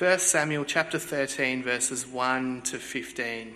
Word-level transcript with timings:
1 0.00 0.18
Samuel 0.18 0.64
chapter 0.64 0.98
13, 0.98 1.62
verses 1.62 2.06
1 2.06 2.62
to 2.62 2.78
15. 2.78 3.54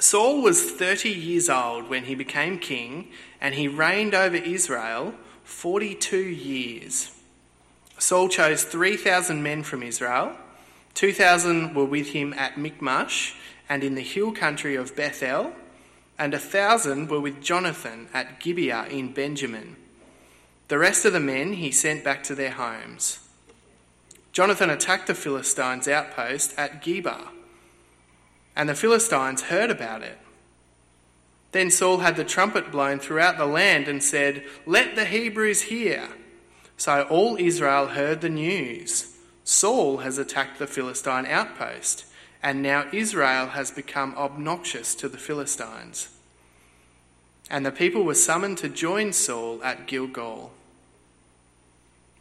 Saul 0.00 0.42
was 0.42 0.68
30 0.72 1.10
years 1.10 1.48
old 1.48 1.88
when 1.88 2.06
he 2.06 2.16
became 2.16 2.58
king, 2.58 3.06
and 3.40 3.54
he 3.54 3.68
reigned 3.68 4.16
over 4.16 4.34
Israel 4.34 5.14
42 5.44 6.16
years. 6.16 7.16
Saul 7.98 8.28
chose 8.28 8.64
3,000 8.64 9.40
men 9.40 9.62
from 9.62 9.84
Israel. 9.84 10.32
2,000 10.94 11.72
were 11.72 11.84
with 11.84 12.08
him 12.08 12.32
at 12.32 12.58
Michmash 12.58 13.36
and 13.68 13.84
in 13.84 13.94
the 13.94 14.02
hill 14.02 14.32
country 14.32 14.74
of 14.74 14.96
Bethel, 14.96 15.52
and 16.18 16.34
a 16.34 16.38
thousand 16.40 17.08
were 17.08 17.20
with 17.20 17.40
Jonathan 17.40 18.08
at 18.12 18.40
Gibeah 18.40 18.86
in 18.90 19.12
Benjamin. 19.12 19.76
The 20.66 20.78
rest 20.78 21.04
of 21.04 21.12
the 21.12 21.20
men 21.20 21.52
he 21.52 21.70
sent 21.70 22.02
back 22.02 22.24
to 22.24 22.34
their 22.34 22.50
homes. 22.50 23.20
Jonathan 24.32 24.70
attacked 24.70 25.06
the 25.06 25.14
Philistines' 25.14 25.88
outpost 25.88 26.54
at 26.56 26.82
Geba, 26.82 27.28
and 28.54 28.68
the 28.68 28.74
Philistines 28.74 29.42
heard 29.42 29.70
about 29.70 30.02
it. 30.02 30.18
Then 31.52 31.70
Saul 31.70 31.98
had 31.98 32.16
the 32.16 32.24
trumpet 32.24 32.70
blown 32.70 33.00
throughout 33.00 33.36
the 33.36 33.46
land 33.46 33.88
and 33.88 34.02
said, 34.02 34.44
Let 34.66 34.94
the 34.94 35.04
Hebrews 35.04 35.62
hear. 35.62 36.08
So 36.76 37.02
all 37.10 37.36
Israel 37.36 37.88
heard 37.88 38.20
the 38.20 38.28
news. 38.28 39.16
Saul 39.44 39.98
has 39.98 40.16
attacked 40.16 40.58
the 40.58 40.66
Philistine 40.66 41.26
outpost, 41.26 42.04
and 42.42 42.62
now 42.62 42.86
Israel 42.92 43.48
has 43.48 43.70
become 43.70 44.14
obnoxious 44.16 44.94
to 44.94 45.08
the 45.08 45.18
Philistines. 45.18 46.08
And 47.50 47.66
the 47.66 47.72
people 47.72 48.04
were 48.04 48.14
summoned 48.14 48.58
to 48.58 48.68
join 48.68 49.12
Saul 49.12 49.62
at 49.64 49.88
Gilgal. 49.88 50.52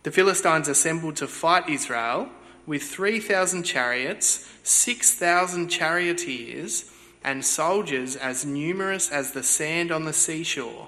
The 0.04 0.12
Philistines 0.12 0.68
assembled 0.68 1.18
to 1.18 1.28
fight 1.28 1.68
Israel 1.68 2.30
with 2.66 2.84
3,000 2.84 3.64
chariots, 3.64 4.50
6,000 4.64 5.68
charioteers, 5.68 6.92
and 7.24 7.44
soldiers 7.44 8.16
as 8.16 8.46
numerous 8.46 9.10
as 9.12 9.32
the 9.32 9.44
sand 9.44 9.92
on 9.92 10.06
the 10.06 10.14
seashore. 10.14 10.88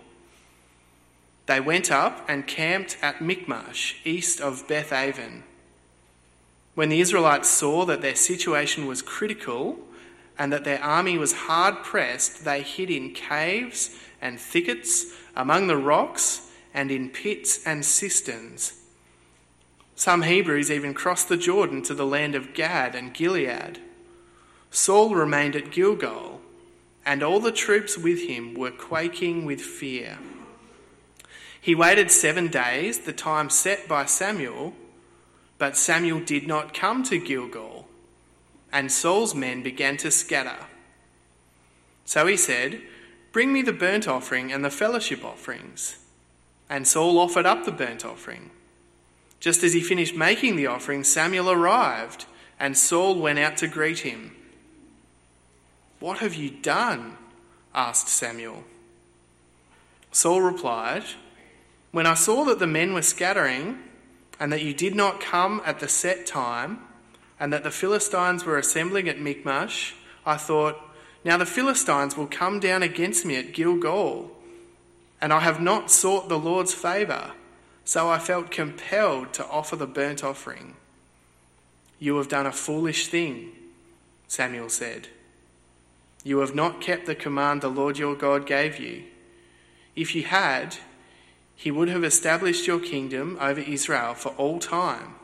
They 1.46 1.60
went 1.60 1.92
up 1.92 2.24
and 2.30 2.48
camped 2.48 2.98
at 3.02 3.22
Michmash, 3.22 3.98
east 4.06 4.40
of 4.40 4.68
Beth 4.68 4.94
Aven. 4.94 5.44
When 6.76 6.90
the 6.90 7.02
Israelites 7.02 7.50
saw 7.50 7.86
that 7.86 8.02
their 8.02 8.16
situation 8.16 8.86
was 8.86 9.02
critical 9.02 9.80
and 10.38 10.54
that 10.54 10.64
their 10.64 10.82
army 10.82 11.18
was 11.18 11.34
hard 11.34 11.84
pressed, 11.84 12.46
they 12.46 12.62
hid 12.62 12.90
in 12.90 13.14
caves 13.14 13.98
and 14.22 14.40
thickets, 14.40 15.08
among 15.36 15.68
the 15.68 15.76
rocks, 15.76 16.50
and 16.74 16.92
in 16.92 17.10
pits 17.10 17.66
and 17.66 17.84
cisterns. 17.84 18.81
Some 20.02 20.24
Hebrews 20.24 20.72
even 20.72 20.96
crossed 20.96 21.30
the 21.30 21.38
Jordan 21.38 21.84
to 21.84 21.94
the 21.94 22.08
land 22.08 22.34
of 22.34 22.56
Gad 22.56 22.96
and 22.96 23.14
Gilead. 23.14 23.78
Saul 24.72 25.14
remained 25.14 25.56
at 25.56 25.70
Gilgal, 25.70 26.42
and 27.06 27.22
all 27.22 27.40
the 27.40 27.52
troops 27.52 28.00
with 28.00 28.28
him 28.28 28.56
were 28.56 28.72
quaking 28.72 29.46
with 29.46 29.62
fear. 29.62 30.18
He 31.62 31.76
waited 31.76 32.10
seven 32.10 32.48
days, 32.48 33.02
the 33.02 33.14
time 33.14 33.52
set 33.52 33.88
by 33.88 34.06
Samuel, 34.06 34.74
but 35.60 35.78
Samuel 35.78 36.22
did 36.22 36.48
not 36.48 36.74
come 36.74 37.04
to 37.04 37.20
Gilgal, 37.20 37.88
and 38.72 38.92
Saul's 38.92 39.36
men 39.36 39.62
began 39.62 39.98
to 39.98 40.10
scatter. 40.10 40.66
So 42.06 42.26
he 42.26 42.38
said, 42.38 42.82
Bring 43.32 43.54
me 43.54 43.62
the 43.62 43.72
burnt 43.72 44.08
offering 44.08 44.52
and 44.52 44.66
the 44.66 44.72
fellowship 44.72 45.24
offerings. 45.24 46.00
And 46.72 46.88
Saul 46.88 47.20
offered 47.20 47.46
up 47.46 47.66
the 47.66 47.72
burnt 47.72 48.04
offering. 48.04 48.50
Just 49.42 49.64
as 49.64 49.74
he 49.74 49.82
finished 49.82 50.16
making 50.16 50.56
the 50.56 50.68
offering, 50.68 51.04
Samuel 51.04 51.52
arrived, 51.52 52.26
and 52.60 52.78
Saul 52.78 53.20
went 53.20 53.40
out 53.40 53.58
to 53.58 53.68
greet 53.68 54.00
him. 54.00 54.36
What 56.00 56.20
have 56.20 56.36
you 56.36 56.52
done? 56.52 57.18
asked 57.74 58.08
Samuel. 58.08 58.64
Saul 60.12 60.42
replied, 60.42 61.04
When 61.92 62.06
I 62.06 62.14
saw 62.14 62.44
that 62.46 62.60
the 62.60 62.68
men 62.68 62.94
were 62.94 63.02
scattering, 63.02 63.80
and 64.40 64.54
that 64.54 64.62
you 64.62 64.76
did 64.76 64.94
not 64.94 65.20
come 65.20 65.62
at 65.66 65.80
the 65.80 65.88
set 65.88 66.28
time, 66.28 66.80
and 67.40 67.52
that 67.52 67.64
the 67.64 67.72
Philistines 67.72 68.46
were 68.46 68.60
assembling 68.60 69.10
at 69.10 69.20
Michmash, 69.20 69.96
I 70.24 70.38
thought, 70.38 70.80
Now 71.24 71.38
the 71.38 71.46
Philistines 71.48 72.16
will 72.16 72.28
come 72.28 72.60
down 72.60 72.84
against 72.84 73.26
me 73.26 73.38
at 73.38 73.54
Gilgal, 73.54 74.30
and 75.20 75.34
I 75.34 75.40
have 75.40 75.60
not 75.60 75.90
sought 75.90 76.30
the 76.30 76.38
Lord's 76.38 76.76
favour. 76.76 77.32
So 77.86 78.10
I 78.10 78.20
felt 78.20 78.52
compelled 78.52 79.34
to 79.34 79.48
offer 79.48 79.76
the 79.76 79.88
burnt 79.88 80.24
offering. 80.24 80.76
You 82.00 82.18
have 82.18 82.30
done 82.30 82.46
a 82.46 82.52
foolish 82.52 83.08
thing, 83.08 83.52
Samuel 84.28 84.70
said. 84.70 85.08
You 86.24 86.40
have 86.40 86.56
not 86.56 86.82
kept 86.82 87.06
the 87.06 87.16
command 87.16 87.62
the 87.62 87.70
Lord 87.70 87.98
your 87.98 88.16
God 88.16 88.46
gave 88.46 88.80
you. 88.80 89.04
If 89.96 90.16
you 90.16 90.24
had, 90.24 90.78
he 91.56 91.70
would 91.72 91.90
have 91.90 92.04
established 92.04 92.66
your 92.66 92.80
kingdom 92.80 93.38
over 93.42 93.60
Israel 93.60 94.14
for 94.14 94.30
all 94.30 94.60
time. 94.60 95.16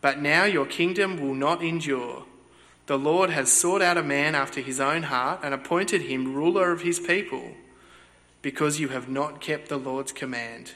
But 0.00 0.20
now 0.20 0.44
your 0.44 0.66
kingdom 0.66 1.20
will 1.20 1.34
not 1.34 1.62
endure. 1.62 2.24
The 2.86 2.98
Lord 2.98 3.30
has 3.30 3.50
sought 3.50 3.80
out 3.80 3.96
a 3.96 4.02
man 4.02 4.34
after 4.34 4.60
his 4.60 4.78
own 4.78 5.04
heart 5.04 5.40
and 5.42 5.54
appointed 5.54 6.02
him 6.02 6.34
ruler 6.34 6.70
of 6.70 6.82
his 6.82 7.00
people, 7.00 7.52
because 8.42 8.78
you 8.78 8.88
have 8.88 9.08
not 9.08 9.40
kept 9.40 9.68
the 9.68 9.78
Lord's 9.78 10.12
command. 10.12 10.72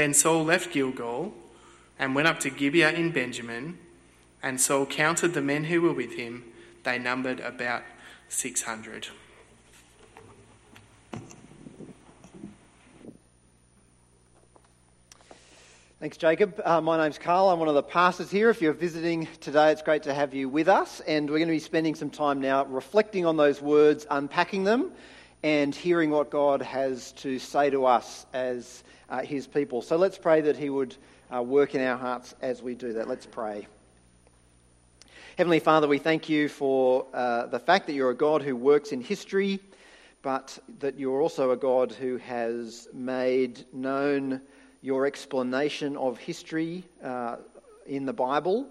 Then 0.00 0.14
Saul 0.14 0.44
left 0.44 0.72
Gilgal 0.72 1.34
and 1.98 2.14
went 2.14 2.26
up 2.26 2.40
to 2.40 2.48
Gibeah 2.48 2.92
in 2.92 3.10
Benjamin, 3.10 3.76
and 4.42 4.58
Saul 4.58 4.86
counted 4.86 5.34
the 5.34 5.42
men 5.42 5.64
who 5.64 5.82
were 5.82 5.92
with 5.92 6.14
him. 6.14 6.42
They 6.84 6.98
numbered 6.98 7.38
about 7.40 7.82
600. 8.30 9.08
Thanks, 16.00 16.16
Jacob. 16.16 16.58
Uh, 16.64 16.80
my 16.80 16.96
name's 16.96 17.18
Karl. 17.18 17.50
I'm 17.50 17.58
one 17.58 17.68
of 17.68 17.74
the 17.74 17.82
pastors 17.82 18.30
here. 18.30 18.48
If 18.48 18.62
you're 18.62 18.72
visiting 18.72 19.28
today, 19.42 19.70
it's 19.70 19.82
great 19.82 20.04
to 20.04 20.14
have 20.14 20.32
you 20.32 20.48
with 20.48 20.68
us. 20.68 21.00
And 21.00 21.28
we're 21.28 21.36
going 21.36 21.48
to 21.48 21.52
be 21.52 21.58
spending 21.58 21.94
some 21.94 22.08
time 22.08 22.40
now 22.40 22.64
reflecting 22.64 23.26
on 23.26 23.36
those 23.36 23.60
words, 23.60 24.06
unpacking 24.10 24.64
them, 24.64 24.92
and 25.42 25.74
hearing 25.74 26.08
what 26.08 26.30
God 26.30 26.62
has 26.62 27.12
to 27.12 27.38
say 27.38 27.68
to 27.68 27.84
us 27.84 28.24
as 28.32 28.82
uh, 29.10 29.20
his 29.20 29.46
people. 29.46 29.82
So 29.82 29.96
let's 29.96 30.18
pray 30.18 30.40
that 30.42 30.56
he 30.56 30.70
would 30.70 30.96
uh, 31.34 31.42
work 31.42 31.74
in 31.74 31.80
our 31.80 31.96
hearts 31.96 32.34
as 32.40 32.62
we 32.62 32.74
do 32.74 32.92
that. 32.94 33.08
Let's 33.08 33.26
pray. 33.26 33.66
Heavenly 35.36 35.60
Father, 35.60 35.88
we 35.88 35.98
thank 35.98 36.28
you 36.28 36.48
for 36.48 37.06
uh, 37.14 37.46
the 37.46 37.58
fact 37.58 37.86
that 37.86 37.94
you're 37.94 38.10
a 38.10 38.14
God 38.14 38.42
who 38.42 38.54
works 38.54 38.92
in 38.92 39.00
history, 39.00 39.58
but 40.22 40.58
that 40.80 40.98
you're 40.98 41.22
also 41.22 41.50
a 41.50 41.56
God 41.56 41.92
who 41.92 42.18
has 42.18 42.88
made 42.92 43.64
known 43.72 44.40
your 44.82 45.06
explanation 45.06 45.96
of 45.96 46.18
history 46.18 46.84
uh, 47.02 47.36
in 47.86 48.06
the 48.06 48.12
Bible. 48.12 48.66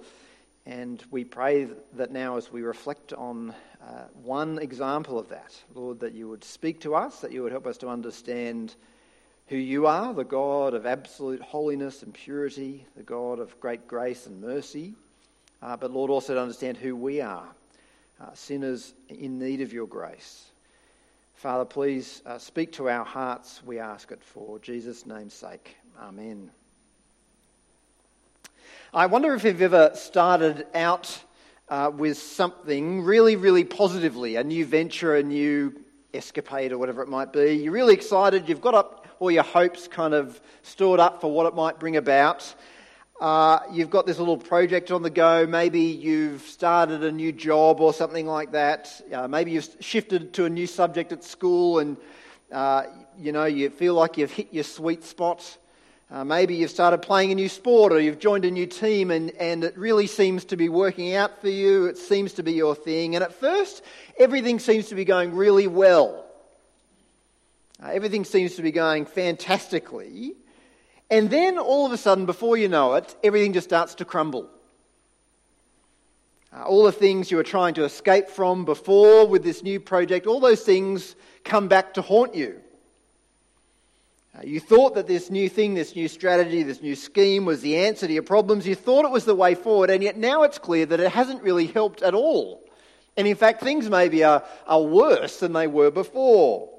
And 0.65 1.03
we 1.09 1.23
pray 1.23 1.67
that 1.93 2.11
now, 2.11 2.37
as 2.37 2.51
we 2.51 2.61
reflect 2.61 3.13
on 3.13 3.53
uh, 3.81 4.03
one 4.21 4.59
example 4.59 5.17
of 5.17 5.29
that, 5.29 5.55
Lord, 5.73 5.99
that 6.01 6.13
you 6.13 6.29
would 6.29 6.43
speak 6.43 6.81
to 6.81 6.93
us, 6.93 7.21
that 7.21 7.31
you 7.31 7.41
would 7.41 7.51
help 7.51 7.65
us 7.65 7.77
to 7.79 7.87
understand 7.87 8.75
who 9.49 9.57
you 9.57 9.87
are, 9.87 10.13
the 10.13 10.23
God 10.23 10.75
of 10.75 10.85
absolute 10.85 11.41
holiness 11.41 12.03
and 12.03 12.13
purity, 12.13 12.85
the 12.95 13.01
God 13.01 13.39
of 13.39 13.59
great 13.59 13.87
grace 13.87 14.27
and 14.27 14.39
mercy. 14.39 14.93
Uh, 15.61 15.75
but 15.75 15.91
Lord, 15.91 16.11
also 16.11 16.35
to 16.35 16.41
understand 16.41 16.77
who 16.77 16.95
we 16.95 17.19
are, 17.19 17.47
uh, 18.21 18.33
sinners 18.35 18.93
in 19.09 19.39
need 19.39 19.61
of 19.61 19.73
your 19.73 19.87
grace. 19.87 20.45
Father, 21.33 21.65
please 21.65 22.21
uh, 22.27 22.37
speak 22.37 22.73
to 22.73 22.89
our 22.89 23.03
hearts, 23.03 23.61
we 23.65 23.79
ask 23.79 24.11
it 24.11 24.21
for 24.21 24.59
Jesus' 24.59 25.07
name's 25.07 25.33
sake. 25.33 25.75
Amen. 25.99 26.51
I 28.93 29.07
wonder 29.07 29.33
if 29.33 29.43
you've 29.43 29.61
ever 29.63 29.91
started 29.95 30.67
out 30.75 31.23
uh, 31.69 31.91
with 31.95 32.19
something 32.19 33.01
really, 33.01 33.35
really 33.35 33.63
positively, 33.63 34.35
a 34.35 34.43
new 34.43 34.65
venture, 34.65 35.15
a 35.15 35.23
new 35.23 35.73
escapade, 36.13 36.71
or 36.71 36.77
whatever 36.77 37.01
it 37.01 37.09
might 37.09 37.33
be. 37.33 37.53
You're 37.53 37.73
really 37.73 37.95
excited, 37.95 38.47
you've 38.47 38.61
got 38.61 38.75
up 38.75 38.98
all 39.19 39.29
your 39.29 39.43
hopes 39.43 39.87
kind 39.87 40.13
of 40.13 40.39
stored 40.63 40.99
up 40.99 41.21
for 41.21 41.31
what 41.31 41.45
it 41.45 41.55
might 41.55 41.79
bring 41.79 41.97
about. 41.97 42.53
Uh, 43.19 43.59
you've 43.69 43.89
got 43.89 44.05
this 44.05 44.17
little 44.17 44.37
project 44.37 44.91
on 44.91 45.03
the 45.03 45.09
go. 45.09 45.45
Maybe 45.45 45.81
you've 45.81 46.41
started 46.43 47.03
a 47.03 47.11
new 47.11 47.33
job 47.33 47.81
or 47.81 47.93
something 47.93 48.25
like 48.25 48.53
that. 48.53 49.01
Uh, 49.13 49.27
maybe 49.27 49.51
you've 49.51 49.67
shifted 49.81 50.33
to 50.35 50.45
a 50.45 50.49
new 50.49 50.65
subject 50.65 51.11
at 51.11 51.23
school 51.25 51.79
and 51.79 51.97
uh, 52.49 52.83
you 53.17 53.33
know 53.33 53.43
you 53.43 53.69
feel 53.69 53.93
like 53.93 54.17
you've 54.17 54.31
hit 54.31 54.53
your 54.53 54.63
sweet 54.63 55.03
spot. 55.03 55.57
Uh, 56.09 56.23
maybe 56.23 56.55
you've 56.55 56.71
started 56.71 56.99
playing 56.99 57.33
a 57.33 57.35
new 57.35 57.49
sport 57.49 57.91
or 57.91 57.99
you've 57.99 58.19
joined 58.19 58.45
a 58.45 58.49
new 58.49 58.65
team 58.65 59.11
and, 59.11 59.31
and 59.31 59.65
it 59.65 59.77
really 59.77 60.07
seems 60.07 60.45
to 60.45 60.55
be 60.55 60.69
working 60.69 61.13
out 61.13 61.41
for 61.41 61.49
you. 61.49 61.85
It 61.85 61.97
seems 61.97 62.33
to 62.33 62.43
be 62.43 62.53
your 62.53 62.73
thing. 62.73 63.15
And 63.15 63.23
at 63.23 63.33
first, 63.33 63.83
everything 64.17 64.59
seems 64.59 64.87
to 64.87 64.95
be 64.95 65.03
going 65.03 65.35
really 65.35 65.67
well. 65.67 66.25
Uh, 67.81 67.87
everything 67.87 68.25
seems 68.25 68.55
to 68.55 68.61
be 68.61 68.71
going 68.71 69.05
fantastically. 69.05 70.33
And 71.09 71.29
then 71.29 71.57
all 71.57 71.85
of 71.85 71.91
a 71.91 71.97
sudden, 71.97 72.25
before 72.25 72.57
you 72.57 72.67
know 72.67 72.95
it, 72.95 73.15
everything 73.23 73.53
just 73.53 73.67
starts 73.67 73.95
to 73.95 74.05
crumble. 74.05 74.49
Uh, 76.51 76.63
all 76.63 76.83
the 76.83 76.91
things 76.91 77.31
you 77.31 77.37
were 77.37 77.43
trying 77.43 77.75
to 77.75 77.83
escape 77.83 78.27
from 78.27 78.65
before 78.65 79.27
with 79.27 79.43
this 79.43 79.63
new 79.63 79.79
project, 79.79 80.27
all 80.27 80.39
those 80.39 80.61
things 80.61 81.15
come 81.43 81.67
back 81.67 81.93
to 81.93 82.01
haunt 82.01 82.35
you. 82.35 82.59
Uh, 84.35 84.41
you 84.43 84.59
thought 84.59 84.95
that 84.95 85.07
this 85.07 85.29
new 85.29 85.47
thing, 85.47 85.73
this 85.73 85.95
new 85.95 86.07
strategy, 86.07 86.63
this 86.63 86.81
new 86.81 86.95
scheme 86.95 87.45
was 87.45 87.61
the 87.61 87.77
answer 87.77 88.07
to 88.07 88.13
your 88.13 88.23
problems. 88.23 88.67
You 88.67 88.75
thought 88.75 89.05
it 89.05 89.11
was 89.11 89.25
the 89.25 89.35
way 89.35 89.55
forward, 89.55 89.89
and 89.89 90.03
yet 90.03 90.17
now 90.17 90.43
it's 90.43 90.57
clear 90.57 90.85
that 90.85 90.99
it 90.99 91.11
hasn't 91.11 91.43
really 91.43 91.67
helped 91.67 92.01
at 92.01 92.13
all. 92.13 92.63
And 93.15 93.27
in 93.27 93.35
fact, 93.35 93.61
things 93.61 93.89
maybe 93.89 94.23
are, 94.23 94.43
are 94.67 94.81
worse 94.81 95.39
than 95.39 95.53
they 95.53 95.67
were 95.67 95.91
before. 95.91 96.69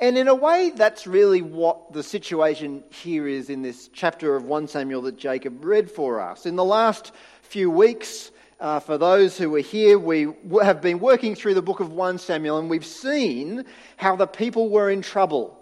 And 0.00 0.16
in 0.16 0.28
a 0.28 0.34
way, 0.34 0.70
that's 0.74 1.08
really 1.08 1.42
what 1.42 1.92
the 1.92 2.04
situation 2.04 2.84
here 2.90 3.26
is 3.26 3.50
in 3.50 3.62
this 3.62 3.88
chapter 3.92 4.36
of 4.36 4.44
1 4.44 4.68
Samuel 4.68 5.02
that 5.02 5.18
Jacob 5.18 5.64
read 5.64 5.90
for 5.90 6.20
us. 6.20 6.46
In 6.46 6.54
the 6.54 6.64
last 6.64 7.12
few 7.42 7.68
weeks, 7.68 8.30
uh, 8.60 8.78
for 8.78 8.96
those 8.96 9.36
who 9.36 9.50
were 9.50 9.58
here, 9.58 9.98
we 9.98 10.28
have 10.62 10.80
been 10.80 11.00
working 11.00 11.34
through 11.34 11.54
the 11.54 11.62
book 11.62 11.80
of 11.80 11.90
1 11.90 12.18
Samuel 12.18 12.58
and 12.58 12.70
we've 12.70 12.86
seen 12.86 13.64
how 13.96 14.14
the 14.14 14.28
people 14.28 14.68
were 14.68 14.88
in 14.88 15.02
trouble. 15.02 15.58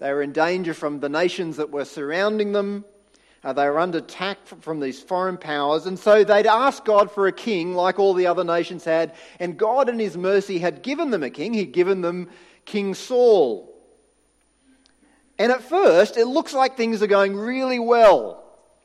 They 0.00 0.12
were 0.12 0.22
in 0.22 0.32
danger 0.32 0.74
from 0.74 0.98
the 0.98 1.08
nations 1.08 1.58
that 1.58 1.70
were 1.70 1.84
surrounding 1.84 2.50
them. 2.50 2.84
Uh, 3.44 3.52
they 3.52 3.66
were 3.66 3.78
under 3.78 3.98
attack 3.98 4.38
from 4.46 4.80
these 4.80 5.00
foreign 5.00 5.38
powers, 5.38 5.86
and 5.86 5.98
so 5.98 6.24
they'd 6.24 6.46
asked 6.46 6.84
God 6.84 7.10
for 7.10 7.26
a 7.26 7.32
king 7.32 7.74
like 7.74 7.98
all 7.98 8.12
the 8.12 8.26
other 8.26 8.44
nations 8.44 8.84
had, 8.84 9.14
and 9.38 9.56
God, 9.56 9.88
in 9.88 9.98
His 9.98 10.14
mercy, 10.14 10.58
had 10.58 10.82
given 10.82 11.10
them 11.10 11.22
a 11.22 11.30
king. 11.30 11.54
He'd 11.54 11.72
given 11.72 12.02
them 12.02 12.28
King 12.70 12.94
Saul. 12.94 13.68
And 15.40 15.50
at 15.50 15.60
first, 15.60 16.16
it 16.16 16.26
looks 16.26 16.54
like 16.54 16.76
things 16.76 17.02
are 17.02 17.08
going 17.08 17.34
really 17.34 17.80
well. 17.80 18.44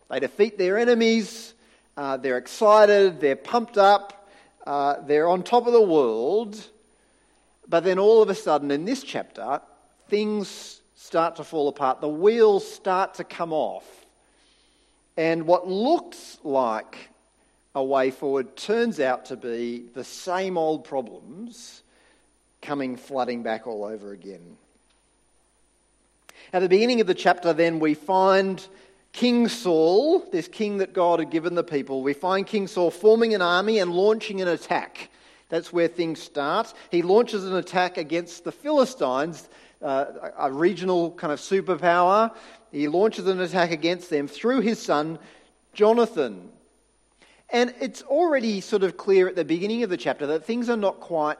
They 0.10 0.20
defeat 0.20 0.58
their 0.58 0.80
enemies, 0.80 1.54
uh, 1.96 2.18
they're 2.18 2.40
excited, 2.40 3.22
they're 3.22 3.36
pumped 3.36 3.78
up, 3.78 4.28
uh, 4.66 5.02
they're 5.02 5.28
on 5.28 5.44
top 5.44 5.68
of 5.68 5.74
the 5.74 5.82
world. 5.82 6.60
But 7.68 7.84
then 7.84 8.00
all 8.00 8.24
of 8.24 8.30
a 8.30 8.36
sudden, 8.36 8.72
in 8.72 8.86
this 8.86 9.04
chapter, 9.04 9.62
things 10.10 10.82
start 10.96 11.36
to 11.36 11.44
fall 11.44 11.68
apart. 11.68 12.02
The 12.02 12.10
wheels 12.10 12.68
start 12.68 13.14
to 13.16 13.24
come 13.24 13.54
off. 13.54 13.86
And 15.16 15.46
what 15.46 15.68
looks 15.68 16.40
like 16.44 17.10
a 17.76 17.84
way 17.84 18.10
forward 18.10 18.56
turns 18.58 19.00
out 19.00 19.26
to 19.26 19.36
be 19.36 19.86
the 19.94 20.04
same 20.04 20.58
old 20.58 20.86
problems 20.86 21.84
coming 22.66 22.98
flooding 22.98 23.44
back 23.44 23.68
all 23.68 23.84
over 23.84 24.12
again. 24.12 24.58
At 26.52 26.60
the 26.60 26.70
beginning 26.70 27.00
of 27.00 27.08
the 27.08 27.14
chapter, 27.14 27.54
then, 27.54 27.80
we 27.80 27.94
find 27.94 28.66
King 29.14 29.48
Saul, 29.48 30.20
this 30.32 30.48
king 30.48 30.80
that 30.80 30.94
God 30.94 31.20
had 31.20 31.30
given 31.30 31.56
the 31.56 31.64
people, 31.64 32.02
we 32.02 32.14
find 32.14 32.46
King 32.46 32.68
Saul 32.68 32.92
forming 32.92 33.34
an 33.34 33.42
army 33.42 33.80
and 33.80 33.94
launching 33.94 34.42
an 34.42 34.48
attack. 34.48 35.10
That's 35.50 35.72
where 35.72 35.88
things 35.88 36.20
start. 36.22 36.74
He 36.90 37.02
launches 37.02 37.46
an 37.46 37.56
attack 37.56 37.98
against 37.98 38.44
the 38.44 38.52
Philistines, 38.52 39.48
uh, 39.82 40.06
a 40.38 40.52
regional 40.52 41.12
kind 41.12 41.32
of 41.32 41.40
superpower. 41.40 42.34
He 42.72 42.88
launches 42.88 43.28
an 43.28 43.40
attack 43.40 43.72
against 43.72 44.10
them 44.10 44.28
through 44.28 44.62
his 44.62 44.82
son, 44.82 45.20
Jonathan. 45.74 46.50
And 47.52 47.74
it's 47.80 48.02
already 48.02 48.60
sort 48.60 48.84
of 48.84 48.98
clear 48.98 49.28
at 49.28 49.36
the 49.36 49.46
beginning 49.46 49.84
of 49.84 49.90
the 49.90 49.98
chapter 49.98 50.28
that 50.28 50.46
things 50.46 50.70
are 50.70 50.76
not 50.78 51.00
quite 51.00 51.38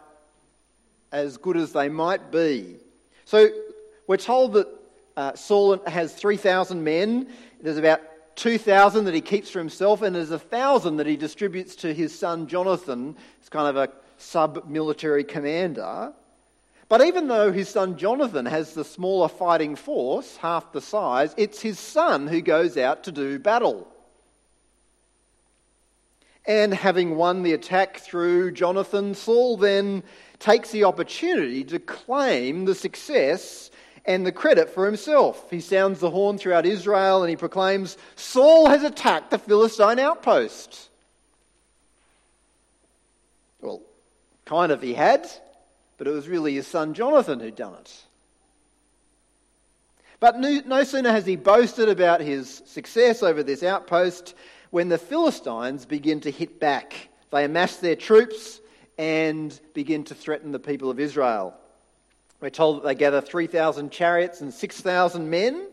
as 1.16 1.38
good 1.38 1.56
as 1.56 1.72
they 1.72 1.88
might 1.88 2.30
be. 2.30 2.76
So 3.24 3.48
we're 4.06 4.18
told 4.18 4.54
that 4.54 4.68
uh, 5.16 5.34
Saul 5.34 5.78
has 5.88 6.14
3,000 6.14 6.84
men. 6.84 7.30
There's 7.62 7.78
about 7.78 8.02
2,000 8.36 9.06
that 9.06 9.14
he 9.14 9.22
keeps 9.22 9.50
for 9.50 9.60
himself, 9.60 10.02
and 10.02 10.14
there's 10.14 10.32
1,000 10.32 10.98
that 10.98 11.08
he 11.08 11.16
distributes 11.16 11.78
to 11.78 11.94
his 11.94 12.18
son 12.18 12.48
Jonathan. 12.48 13.16
It's 13.40 13.48
kind 13.48 13.70
of 13.70 13.78
a 13.78 13.94
sub 14.18 14.68
military 14.68 15.24
commander. 15.24 16.12
But 16.90 17.02
even 17.06 17.30
though 17.30 17.52
his 17.54 17.70
son 17.70 17.98
Jonathan 17.98 18.46
has 18.46 18.74
the 18.74 18.84
smaller 18.84 19.30
fighting 19.30 19.78
force, 19.78 20.36
half 20.36 20.74
the 20.74 20.82
size, 20.82 21.34
it's 21.38 21.62
his 21.62 21.80
son 21.80 22.28
who 22.28 22.42
goes 22.42 22.78
out 22.78 23.06
to 23.06 23.14
do 23.14 23.40
battle. 23.40 23.88
And 26.48 26.74
having 26.74 27.16
won 27.16 27.44
the 27.44 27.54
attack 27.54 27.98
through 27.98 28.52
Jonathan, 28.52 29.16
Saul 29.16 29.58
then 29.58 30.04
takes 30.40 30.72
the 30.72 30.84
opportunity 30.84 31.64
to 31.64 31.80
claim 31.80 32.66
the 32.66 32.76
success 32.76 33.72
and 34.06 34.26
the 34.26 34.32
credit 34.32 34.70
for 34.70 34.86
himself. 34.86 35.50
He 35.50 35.60
sounds 35.60 36.00
the 36.00 36.12
horn 36.12 36.38
throughout 36.38 36.66
Israel 36.66 37.24
and 37.24 37.30
he 37.30 37.36
proclaims, 37.36 37.98
Saul 38.16 38.70
has 38.70 38.84
attacked 38.84 39.32
the 39.32 39.40
Philistine 39.40 39.98
outpost. 39.98 40.90
Well, 43.62 43.82
kind 44.46 44.72
of 44.72 44.84
he 44.84 44.94
had, 44.94 45.28
but 45.98 46.06
it 46.06 46.12
was 46.12 46.28
really 46.28 46.54
his 46.54 46.68
son 46.68 46.94
Jonathan 46.94 47.40
who'd 47.40 47.56
done 47.56 47.74
it. 47.74 48.04
But 50.20 50.40
no, 50.40 50.84
sooner 50.84 51.12
has 51.12 51.26
he 51.26 51.36
boasted 51.36 51.90
about 51.90 52.22
his 52.22 52.62
success 52.66 53.24
over 53.24 53.44
this 53.44 53.64
outpost 53.64 54.36
when 54.76 54.90
the 54.90 54.98
Philistines 54.98 55.86
begin 55.86 56.20
to 56.20 56.30
hit 56.30 56.60
back. 56.60 57.08
They 57.32 57.46
amass 57.46 57.78
their 57.78 57.96
troops 57.96 58.60
and 58.98 59.58
begin 59.74 60.04
to 60.04 60.14
threaten 60.14 60.52
the 60.52 60.60
people 60.60 60.92
of 60.92 61.00
Israel. 61.00 61.54
We're 62.42 62.50
told 62.50 62.76
that 62.76 62.84
they 62.84 62.94
gather 62.94 63.22
3,000 63.22 63.90
chariots 63.90 64.42
and 64.42 64.54
6,000 64.54 65.30
men. 65.30 65.70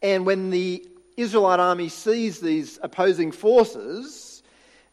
And 0.00 0.24
when 0.24 0.48
the 0.48 0.82
Israelite 1.18 1.60
army 1.60 1.90
sees 1.90 2.40
these 2.40 2.78
opposing 2.82 3.32
forces, 3.32 4.42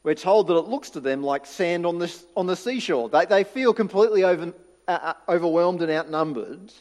we're 0.04 0.14
told 0.14 0.48
that 0.48 0.56
it 0.56 0.68
looks 0.68 0.90
to 0.90 1.00
them 1.00 1.24
like 1.24 1.46
sand 1.46 1.86
on 1.86 2.00
the, 2.00 2.14
on 2.36 2.46
the 2.46 2.58
seashore. 2.58 3.08
They, 3.08 3.24
they 3.24 3.46
feel 3.46 3.74
completely 3.74 4.26
over, 4.26 4.52
uh, 4.86 4.92
uh 4.92 5.14
overwhelmed 5.30 5.82
and 5.82 5.94
outnumbered. 5.94 6.74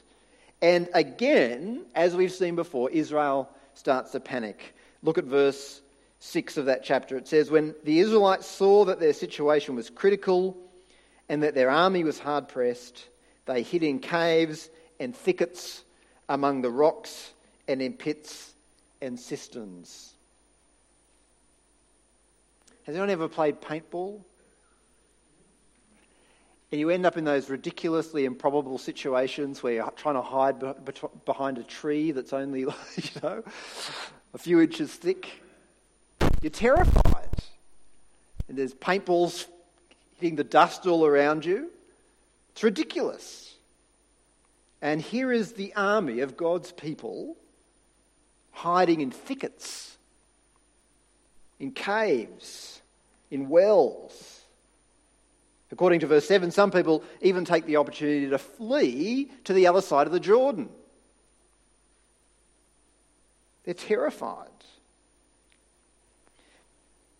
And 0.60 0.88
again, 0.92 1.84
as 1.94 2.16
we've 2.16 2.32
seen 2.32 2.56
before, 2.56 2.90
Israel 2.90 3.48
starts 3.74 4.10
to 4.10 4.18
panic. 4.18 4.74
Look 5.04 5.18
at 5.18 5.24
verse 5.24 5.82
6 6.20 6.56
of 6.56 6.66
that 6.66 6.82
chapter. 6.82 7.16
It 7.16 7.28
says, 7.28 7.50
When 7.50 7.74
the 7.84 8.00
Israelites 8.00 8.46
saw 8.46 8.84
that 8.86 9.00
their 9.00 9.12
situation 9.12 9.74
was 9.76 9.90
critical 9.90 10.56
and 11.28 11.42
that 11.42 11.54
their 11.54 11.70
army 11.70 12.04
was 12.04 12.18
hard 12.18 12.48
pressed, 12.48 13.06
they 13.46 13.62
hid 13.62 13.82
in 13.82 13.98
caves 13.98 14.68
and 14.98 15.14
thickets 15.14 15.82
among 16.28 16.62
the 16.62 16.70
rocks 16.70 17.32
and 17.68 17.82
in 17.82 17.92
pits 17.92 18.54
and 19.00 19.18
cisterns. 19.18 20.12
Has 22.84 22.94
anyone 22.94 23.10
ever 23.10 23.28
played 23.28 23.60
paintball? 23.60 24.20
And 26.72 26.80
you 26.80 26.90
end 26.90 27.06
up 27.06 27.16
in 27.16 27.24
those 27.24 27.48
ridiculously 27.48 28.24
improbable 28.24 28.78
situations 28.78 29.62
where 29.62 29.74
you're 29.74 29.90
trying 29.92 30.16
to 30.16 30.22
hide 30.22 30.56
behind 31.24 31.58
a 31.58 31.62
tree 31.62 32.10
that's 32.10 32.32
only, 32.32 32.60
you 32.60 33.20
know, 33.22 33.42
a 34.34 34.38
few 34.38 34.60
inches 34.60 34.92
thick. 34.92 35.42
You're 36.42 36.50
terrified. 36.50 37.28
And 38.48 38.56
there's 38.56 38.74
paintballs 38.74 39.46
hitting 40.18 40.36
the 40.36 40.44
dust 40.44 40.86
all 40.86 41.04
around 41.04 41.44
you. 41.44 41.70
It's 42.52 42.62
ridiculous. 42.62 43.54
And 44.80 45.00
here 45.00 45.32
is 45.32 45.52
the 45.52 45.74
army 45.74 46.20
of 46.20 46.36
God's 46.36 46.72
people 46.72 47.36
hiding 48.52 49.00
in 49.00 49.10
thickets, 49.10 49.96
in 51.58 51.72
caves, 51.72 52.80
in 53.30 53.48
wells. 53.48 54.40
According 55.72 56.00
to 56.00 56.06
verse 56.06 56.26
7, 56.26 56.50
some 56.50 56.70
people 56.70 57.02
even 57.20 57.44
take 57.44 57.66
the 57.66 57.76
opportunity 57.76 58.28
to 58.28 58.38
flee 58.38 59.30
to 59.44 59.52
the 59.52 59.66
other 59.66 59.82
side 59.82 60.06
of 60.06 60.12
the 60.12 60.20
Jordan. 60.20 60.68
They're 63.64 63.74
terrified. 63.74 64.48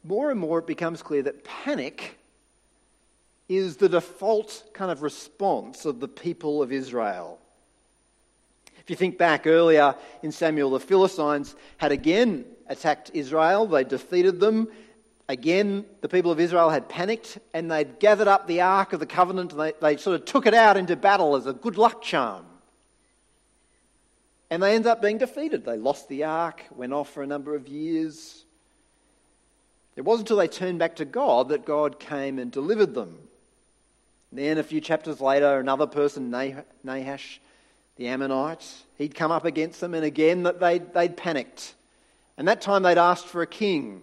More 0.07 0.31
and 0.31 0.39
more, 0.39 0.61
it 0.61 0.67
becomes 0.67 1.03
clear 1.03 1.23
that 1.23 1.45
panic 1.45 2.19
is 3.49 3.77
the 3.77 3.89
default 3.89 4.65
kind 4.73 4.91
of 4.91 5.03
response 5.03 5.85
of 5.85 6.01
the 6.01 6.09
people 6.09 6.63
of 6.63 6.73
Israel. 6.73 7.39
If 8.79 8.91
you 8.91 8.97
think 8.97 9.19
back 9.19 9.47
earlier 9.47 9.97
in 10.23 10.31
Samuel, 10.31 10.71
the 10.71 10.81
Philistines 10.81 11.57
had 11.79 11.91
again 11.91 12.45
attacked 12.69 13.11
Israel, 13.15 13.67
they 13.67 13.83
defeated 13.83 14.39
them. 14.39 14.69
Again, 15.29 15.85
the 16.03 16.09
people 16.09 16.31
of 16.31 16.39
Israel 16.39 16.71
had 16.71 16.89
panicked 16.89 17.39
and 17.53 17.69
they'd 17.69 17.99
gathered 17.99 18.29
up 18.29 18.47
the 18.47 18.61
Ark 18.61 18.93
of 18.93 19.01
the 19.01 19.07
Covenant 19.07 19.53
and 19.53 19.61
they, 19.61 19.73
they 19.81 19.97
sort 19.97 20.21
of 20.21 20.25
took 20.25 20.47
it 20.47 20.55
out 20.55 20.77
into 20.77 20.95
battle 20.95 21.35
as 21.35 21.47
a 21.47 21.53
good 21.53 21.77
luck 21.77 22.01
charm. 22.01 22.45
And 24.51 24.63
they 24.63 24.77
ended 24.77 24.87
up 24.87 25.03
being 25.03 25.19
defeated. 25.19 25.65
They 25.65 25.77
lost 25.77 26.09
the 26.09 26.23
Ark, 26.23 26.63
went 26.71 26.93
off 26.93 27.13
for 27.13 27.25
a 27.25 27.27
number 27.27 27.57
of 27.57 27.67
years. 27.67 28.45
It 29.97 30.05
wasn't 30.05 30.27
until 30.27 30.37
they 30.37 30.49
turned 30.49 30.79
back 30.79 30.97
to 30.97 31.05
God 31.05 31.49
that 31.49 31.65
God 31.65 31.99
came 31.99 32.39
and 32.39 32.53
delivered 32.53 32.95
them. 32.95 33.17
Then, 34.31 34.59
a 34.59 34.63
few 34.63 34.81
chapters 34.81 35.21
later, 35.21 35.59
another 35.59 35.87
person, 35.87 36.31
Nahash, 36.31 37.41
the 37.97 38.09
Ammonite, 38.09 38.67
he'd 38.99 39.15
come 39.15 39.31
up 39.31 39.47
against 39.47 39.81
them, 39.81 39.95
and 39.95 40.05
again 40.05 40.43
that 40.43 40.61
they'd, 40.61 40.93
they'd 40.93 41.17
panicked. 41.17 41.75
And 42.37 42.47
that 42.47 42.61
time 42.61 42.83
they'd 42.83 42.99
asked 42.99 43.27
for 43.27 43.41
a 43.41 43.47
king. 43.47 44.03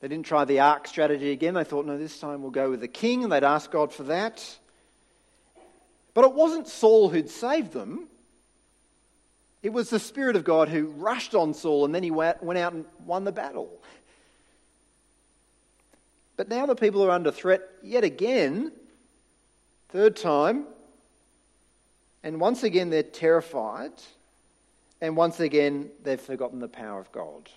They 0.00 0.08
didn't 0.08 0.26
try 0.26 0.44
the 0.44 0.58
ark 0.58 0.88
strategy 0.88 1.30
again. 1.30 1.54
They 1.54 1.62
thought, 1.62 1.86
no, 1.86 1.96
this 1.96 2.18
time 2.18 2.42
we'll 2.42 2.50
go 2.50 2.70
with 2.70 2.80
the 2.80 2.88
king, 2.88 3.22
and 3.22 3.32
they'd 3.32 3.44
ask 3.44 3.70
God 3.70 3.92
for 3.92 4.02
that. 4.04 4.44
But 6.14 6.24
it 6.24 6.32
wasn't 6.32 6.66
Saul 6.66 7.08
who'd 7.08 7.30
saved 7.30 7.72
them. 7.72 8.08
It 9.62 9.72
was 9.72 9.90
the 9.90 10.00
Spirit 10.00 10.34
of 10.34 10.44
God 10.44 10.68
who 10.68 10.86
rushed 10.86 11.34
on 11.34 11.54
Saul, 11.54 11.84
and 11.84 11.94
then 11.94 12.02
he 12.02 12.10
went 12.10 12.38
out 12.42 12.72
and 12.72 12.84
won 13.06 13.24
the 13.24 13.32
battle. 13.32 13.70
But 16.36 16.48
now 16.48 16.66
the 16.66 16.74
people 16.74 17.04
are 17.04 17.10
under 17.10 17.30
threat 17.30 17.62
yet 17.82 18.02
again, 18.02 18.72
third 19.90 20.16
time, 20.16 20.64
and 22.24 22.40
once 22.40 22.64
again 22.64 22.90
they're 22.90 23.02
terrified, 23.04 23.92
and 25.00 25.16
once 25.16 25.38
again 25.38 25.90
they've 26.02 26.20
forgotten 26.20 26.58
the 26.58 26.68
power 26.68 26.98
of 26.98 27.12
God. 27.12 27.48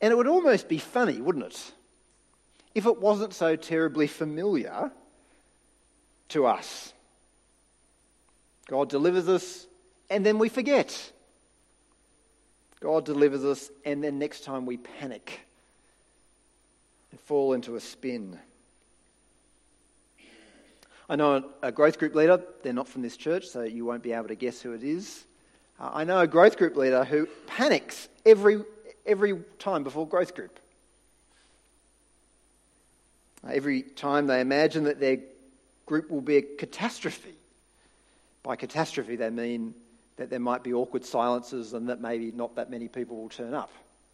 And 0.00 0.12
it 0.12 0.16
would 0.16 0.28
almost 0.28 0.68
be 0.68 0.78
funny, 0.78 1.20
wouldn't 1.20 1.46
it, 1.46 1.72
if 2.74 2.86
it 2.86 3.00
wasn't 3.00 3.34
so 3.34 3.56
terribly 3.56 4.06
familiar 4.06 4.92
to 6.28 6.46
us. 6.46 6.92
God 8.70 8.88
delivers 8.88 9.28
us, 9.28 9.66
and 10.10 10.24
then 10.24 10.38
we 10.38 10.48
forget. 10.48 11.10
God 12.78 13.04
delivers 13.04 13.44
us, 13.44 13.68
and 13.84 14.02
then 14.02 14.20
next 14.20 14.44
time 14.44 14.64
we 14.64 14.76
panic 14.76 15.40
and 17.10 17.18
fall 17.22 17.52
into 17.52 17.74
a 17.74 17.80
spin. 17.80 18.38
I 21.08 21.16
know 21.16 21.50
a 21.60 21.72
growth 21.72 21.98
group 21.98 22.14
leader, 22.14 22.40
they're 22.62 22.72
not 22.72 22.86
from 22.86 23.02
this 23.02 23.16
church, 23.16 23.48
so 23.48 23.62
you 23.62 23.84
won't 23.84 24.04
be 24.04 24.12
able 24.12 24.28
to 24.28 24.36
guess 24.36 24.62
who 24.62 24.72
it 24.72 24.84
is. 24.84 25.24
Uh, 25.80 25.90
I 25.92 26.04
know 26.04 26.20
a 26.20 26.28
growth 26.28 26.56
group 26.56 26.76
leader 26.76 27.02
who 27.02 27.26
panics 27.48 28.08
every 28.24 28.62
every 29.04 29.36
time 29.58 29.82
before 29.82 30.06
growth 30.06 30.36
group. 30.36 30.60
Every 33.44 33.82
time 33.82 34.28
they 34.28 34.40
imagine 34.40 34.84
that 34.84 35.00
their 35.00 35.18
group 35.86 36.08
will 36.08 36.20
be 36.20 36.36
a 36.36 36.42
catastrophe. 36.42 37.34
By 38.42 38.56
catastrophe, 38.56 39.16
they 39.16 39.30
mean 39.30 39.74
that 40.16 40.30
there 40.30 40.40
might 40.40 40.62
be 40.62 40.72
awkward 40.72 41.04
silences 41.04 41.72
and 41.72 41.88
that 41.88 42.00
maybe 42.00 42.32
not 42.32 42.56
that 42.56 42.70
many 42.70 42.88
people 42.88 43.16
will 43.16 43.28
turn 43.28 43.54
up. 43.54 43.70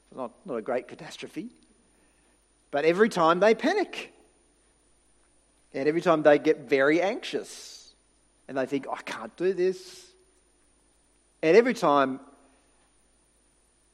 It's 0.09 0.17
not, 0.17 0.33
not 0.45 0.57
a 0.57 0.63
great 0.63 0.89
catastrophe. 0.89 1.49
But 2.71 2.85
every 2.85 3.09
time 3.09 3.41
they 3.41 3.55
panic. 3.55 4.13
And 5.75 5.89
every 5.89 6.01
time 6.01 6.23
they 6.23 6.39
get 6.39 6.69
very 6.69 7.01
anxious. 7.01 7.93
And 8.49 8.57
they 8.57 8.67
think, 8.67 8.87
I 8.91 9.03
can't 9.03 9.37
do 9.37 9.53
this. 9.53 10.07
And 11.43 11.57
every 11.57 11.75
time 11.75 12.21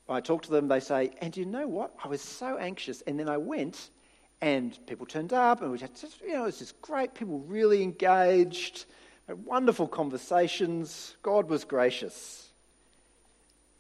I 0.09 0.21
talk 0.21 0.43
to 0.43 0.51
them, 0.51 0.69
they 0.69 0.81
say, 0.81 1.11
and 1.21 1.37
you 1.37 1.45
know 1.45 1.67
what? 1.67 1.93
I 2.03 2.09
was 2.09 2.21
so 2.21 2.57
anxious. 2.59 3.03
And 3.03 3.19
then 3.19 3.29
I 3.29 3.39
went 3.39 3.91
and 4.41 4.77
people 4.87 5.07
turned 5.07 5.33
up 5.33 5.63
and 5.63 5.71
we 5.71 5.79
had 5.79 5.95
just, 5.95 6.21
you 6.21 6.35
know, 6.35 6.43
it 6.43 6.47
was 6.47 6.59
just 6.59 6.81
great. 6.83 7.15
People 7.15 7.39
really 7.47 7.83
engaged, 7.83 8.85
wonderful 9.35 9.89
conversations. 9.89 11.17
God 11.23 11.49
was 11.49 11.65
gracious. 11.65 12.49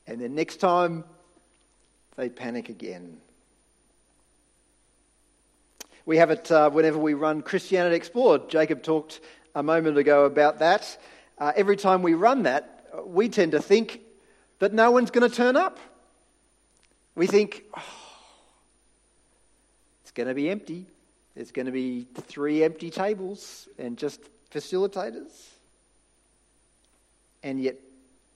And 0.06 0.20
then 0.20 0.34
next 0.34 0.56
time, 0.56 1.04
they 2.16 2.28
panic 2.28 2.68
again. 2.68 3.18
We 6.04 6.16
have 6.16 6.30
it 6.30 6.50
uh, 6.50 6.70
whenever 6.70 6.98
we 6.98 7.14
run 7.14 7.42
Christianity 7.42 7.96
Explored. 7.96 8.48
Jacob 8.48 8.82
talked 8.82 9.20
a 9.54 9.62
moment 9.62 9.98
ago 9.98 10.24
about 10.24 10.58
that. 10.58 10.98
Uh, 11.38 11.52
every 11.54 11.76
time 11.76 12.02
we 12.02 12.14
run 12.14 12.42
that, 12.42 12.86
we 13.06 13.28
tend 13.28 13.52
to 13.52 13.60
think 13.60 14.00
that 14.58 14.72
no 14.72 14.90
one's 14.90 15.10
going 15.10 15.28
to 15.28 15.34
turn 15.34 15.56
up. 15.56 15.78
We 17.14 17.26
think, 17.26 17.64
oh, 17.76 17.82
it's 20.02 20.10
going 20.10 20.28
to 20.28 20.34
be 20.34 20.50
empty. 20.50 20.86
There's 21.34 21.52
going 21.52 21.66
to 21.66 21.72
be 21.72 22.06
three 22.14 22.62
empty 22.62 22.90
tables 22.90 23.68
and 23.78 23.96
just 23.96 24.20
facilitators. 24.52 25.48
And 27.42 27.60
yet, 27.60 27.76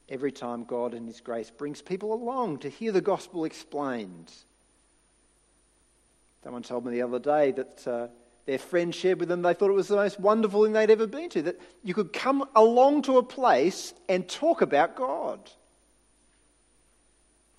every 0.08 0.32
time 0.32 0.64
God 0.64 0.94
in 0.94 1.06
His 1.06 1.20
grace 1.20 1.50
brings 1.50 1.82
people 1.82 2.12
along 2.12 2.58
to 2.58 2.68
hear 2.68 2.92
the 2.92 3.00
gospel 3.00 3.44
explained. 3.44 4.32
Someone 6.42 6.62
told 6.62 6.84
me 6.84 6.92
the 6.92 7.02
other 7.02 7.18
day 7.18 7.50
that 7.52 7.88
uh, 7.88 8.06
their 8.46 8.58
friend 8.58 8.94
shared 8.94 9.18
with 9.18 9.28
them 9.28 9.42
they 9.42 9.52
thought 9.52 9.70
it 9.70 9.74
was 9.74 9.88
the 9.88 9.96
most 9.96 10.20
wonderful 10.20 10.62
thing 10.62 10.72
they'd 10.72 10.90
ever 10.90 11.06
been 11.06 11.28
to, 11.30 11.42
that 11.42 11.60
you 11.82 11.92
could 11.92 12.12
come 12.12 12.48
along 12.54 13.02
to 13.02 13.18
a 13.18 13.22
place 13.22 13.92
and 14.08 14.28
talk 14.28 14.62
about 14.62 14.96
God. 14.96 15.40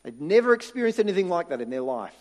They'd 0.04 0.22
never 0.22 0.54
experienced 0.54 1.00
anything 1.00 1.28
like 1.28 1.50
that 1.50 1.60
in 1.60 1.70
their 1.70 1.82
life. 1.82 2.16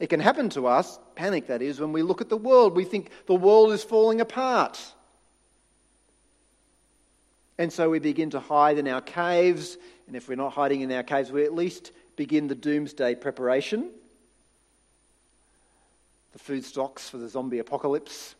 It 0.00 0.08
can 0.08 0.20
happen 0.20 0.48
to 0.50 0.66
us, 0.66 0.98
panic 1.14 1.46
that 1.46 1.62
is, 1.62 1.80
when 1.80 1.92
we 1.92 2.02
look 2.02 2.20
at 2.20 2.28
the 2.28 2.36
world. 2.36 2.74
We 2.74 2.84
think 2.84 3.10
the 3.26 3.34
world 3.34 3.72
is 3.72 3.84
falling 3.84 4.20
apart. 4.20 4.80
And 7.58 7.72
so 7.72 7.88
we 7.90 8.00
begin 8.00 8.30
to 8.30 8.40
hide 8.40 8.78
in 8.78 8.88
our 8.88 9.00
caves. 9.00 9.78
And 10.08 10.16
if 10.16 10.28
we're 10.28 10.34
not 10.34 10.52
hiding 10.52 10.80
in 10.80 10.90
our 10.90 11.04
caves, 11.04 11.30
we 11.30 11.44
at 11.44 11.54
least 11.54 11.92
begin 12.16 12.48
the 12.48 12.54
doomsday 12.54 13.14
preparation 13.14 13.90
the 16.34 16.38
food 16.40 16.64
stocks 16.64 17.08
for 17.08 17.16
the 17.16 17.28
zombie 17.28 17.60
apocalypse. 17.60 18.34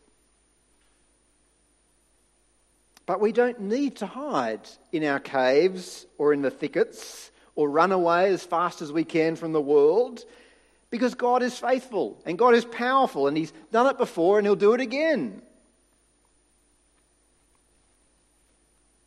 But 3.05 3.21
we 3.21 3.31
don't 3.31 3.61
need 3.61 3.95
to 3.97 4.05
hide 4.05 4.67
in 4.91 5.05
our 5.05 5.19
caves 5.19 6.05
or 6.17 6.33
in 6.33 6.41
the 6.41 6.51
thickets 6.51 7.31
or 7.55 7.69
run 7.69 7.93
away 7.93 8.33
as 8.33 8.43
fast 8.43 8.81
as 8.81 8.91
we 8.91 9.05
can 9.05 9.37
from 9.37 9.53
the 9.53 9.61
world 9.61 10.25
because 10.89 11.15
God 11.15 11.43
is 11.43 11.57
faithful 11.57 12.21
and 12.25 12.37
God 12.37 12.55
is 12.55 12.65
powerful 12.65 13.27
and 13.27 13.35
He's 13.35 13.51
done 13.71 13.87
it 13.87 13.97
before 13.97 14.37
and 14.37 14.45
He'll 14.45 14.55
do 14.55 14.73
it 14.73 14.81
again. 14.81 15.41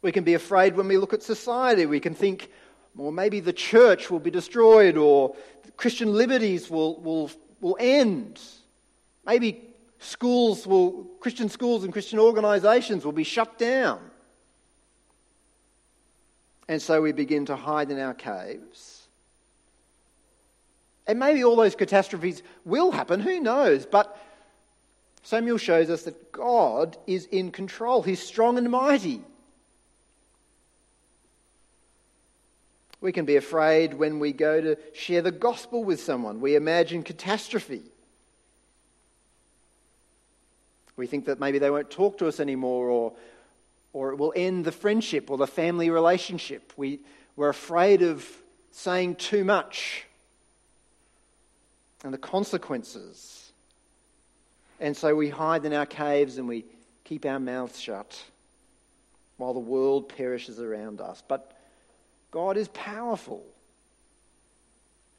We 0.03 0.13
can 0.13 0.25
be 0.25 0.35
afraid 0.35 0.77
when 0.77 0.89
we 0.89 0.97
look 0.97 1.13
at 1.13 1.23
society. 1.23 1.87
We 1.87 2.01
can 2.01 2.15
think, 2.15 2.51
well, 2.95 3.11
maybe 3.11 3.41
the 3.41 3.53
church 3.53 4.11
will 4.11 4.21
be 4.21 4.31
destroyed 4.31 4.97
or 4.97 5.35
Christian 5.77 6.15
liberties 6.15 6.71
will, 6.71 7.01
will, 7.01 7.31
will 7.61 7.77
end. 7.81 8.41
Maybe 9.27 9.61
schools 9.99 10.67
will, 10.67 11.05
Christian 11.21 11.49
schools 11.49 11.85
and 11.85 11.93
Christian 11.93 12.19
organizations 12.19 13.05
will 13.05 13.13
be 13.13 13.25
shut 13.25 13.59
down. 13.59 14.01
And 16.69 16.83
so 16.83 17.01
we 17.01 17.13
begin 17.13 17.47
to 17.47 17.57
hide 17.57 17.91
in 17.91 17.99
our 17.99 18.15
caves. 18.15 18.98
And 21.09 21.19
maybe 21.19 21.43
all 21.43 21.57
those 21.57 21.75
catastrophes 21.75 22.43
will 22.67 22.93
happen, 22.93 23.21
who 23.21 23.41
knows? 23.41 23.87
But 23.87 24.15
Samuel 25.23 25.57
shows 25.57 25.89
us 25.89 26.03
that 26.03 26.31
God 26.33 26.99
is 27.07 27.25
in 27.27 27.51
control, 27.51 28.03
He's 28.03 28.23
strong 28.23 28.59
and 28.59 28.71
mighty. 28.71 29.23
We 33.01 33.13
can 33.13 33.25
be 33.25 33.37
afraid 33.37 33.95
when 33.95 34.19
we 34.19 34.33
go 34.33 34.61
to 34.61 34.77
share 34.93 35.23
the 35.23 35.31
gospel 35.31 35.83
with 35.83 36.01
someone. 36.01 36.41
We 36.41 36.57
imagine 36.57 37.05
catastrophe. 37.05 37.83
We 40.97 41.07
think 41.07 41.27
that 41.27 41.39
maybe 41.39 41.61
they 41.61 41.71
won't 41.71 41.91
talk 41.91 42.19
to 42.19 42.27
us 42.27 42.41
anymore 42.41 42.89
or, 42.89 43.13
or 43.93 44.13
it 44.13 44.17
will 44.17 44.33
end 44.35 44.65
the 44.65 44.73
friendship 44.73 45.31
or 45.31 45.39
the 45.39 45.47
family 45.47 45.91
relationship. 45.91 46.73
We, 46.77 46.99
we're 47.37 47.49
afraid 47.49 48.03
of 48.03 48.29
saying 48.73 49.15
too 49.15 49.45
much 49.45 50.08
and 52.05 52.13
the 52.13 52.19
consequences. 52.19 53.53
And 54.81 54.97
so 54.97 55.15
we 55.15 55.29
hide 55.29 55.65
in 55.65 55.73
our 55.73 55.87
caves 55.87 56.39
and 56.39 56.47
we 56.47 56.65
keep 57.05 57.27
our 57.27 57.41
mouths 57.41 57.81
shut 57.81 58.23
while 59.37 59.55
the 59.55 59.61
world 59.61 60.09
perishes 60.09 60.61
around 60.61 61.01
us. 61.01 61.23
But 61.27 61.53
God 62.31 62.57
is 62.57 62.69
powerful. 62.69 63.45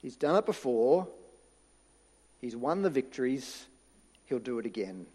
He's 0.01 0.15
done 0.15 0.36
it 0.38 0.45
before, 0.45 1.07
He's 2.39 2.55
won 2.55 2.83
the 2.83 2.89
victories, 2.89 3.65
He'll 4.27 4.39
do 4.39 4.59
it 4.59 4.65
again. 4.65 5.05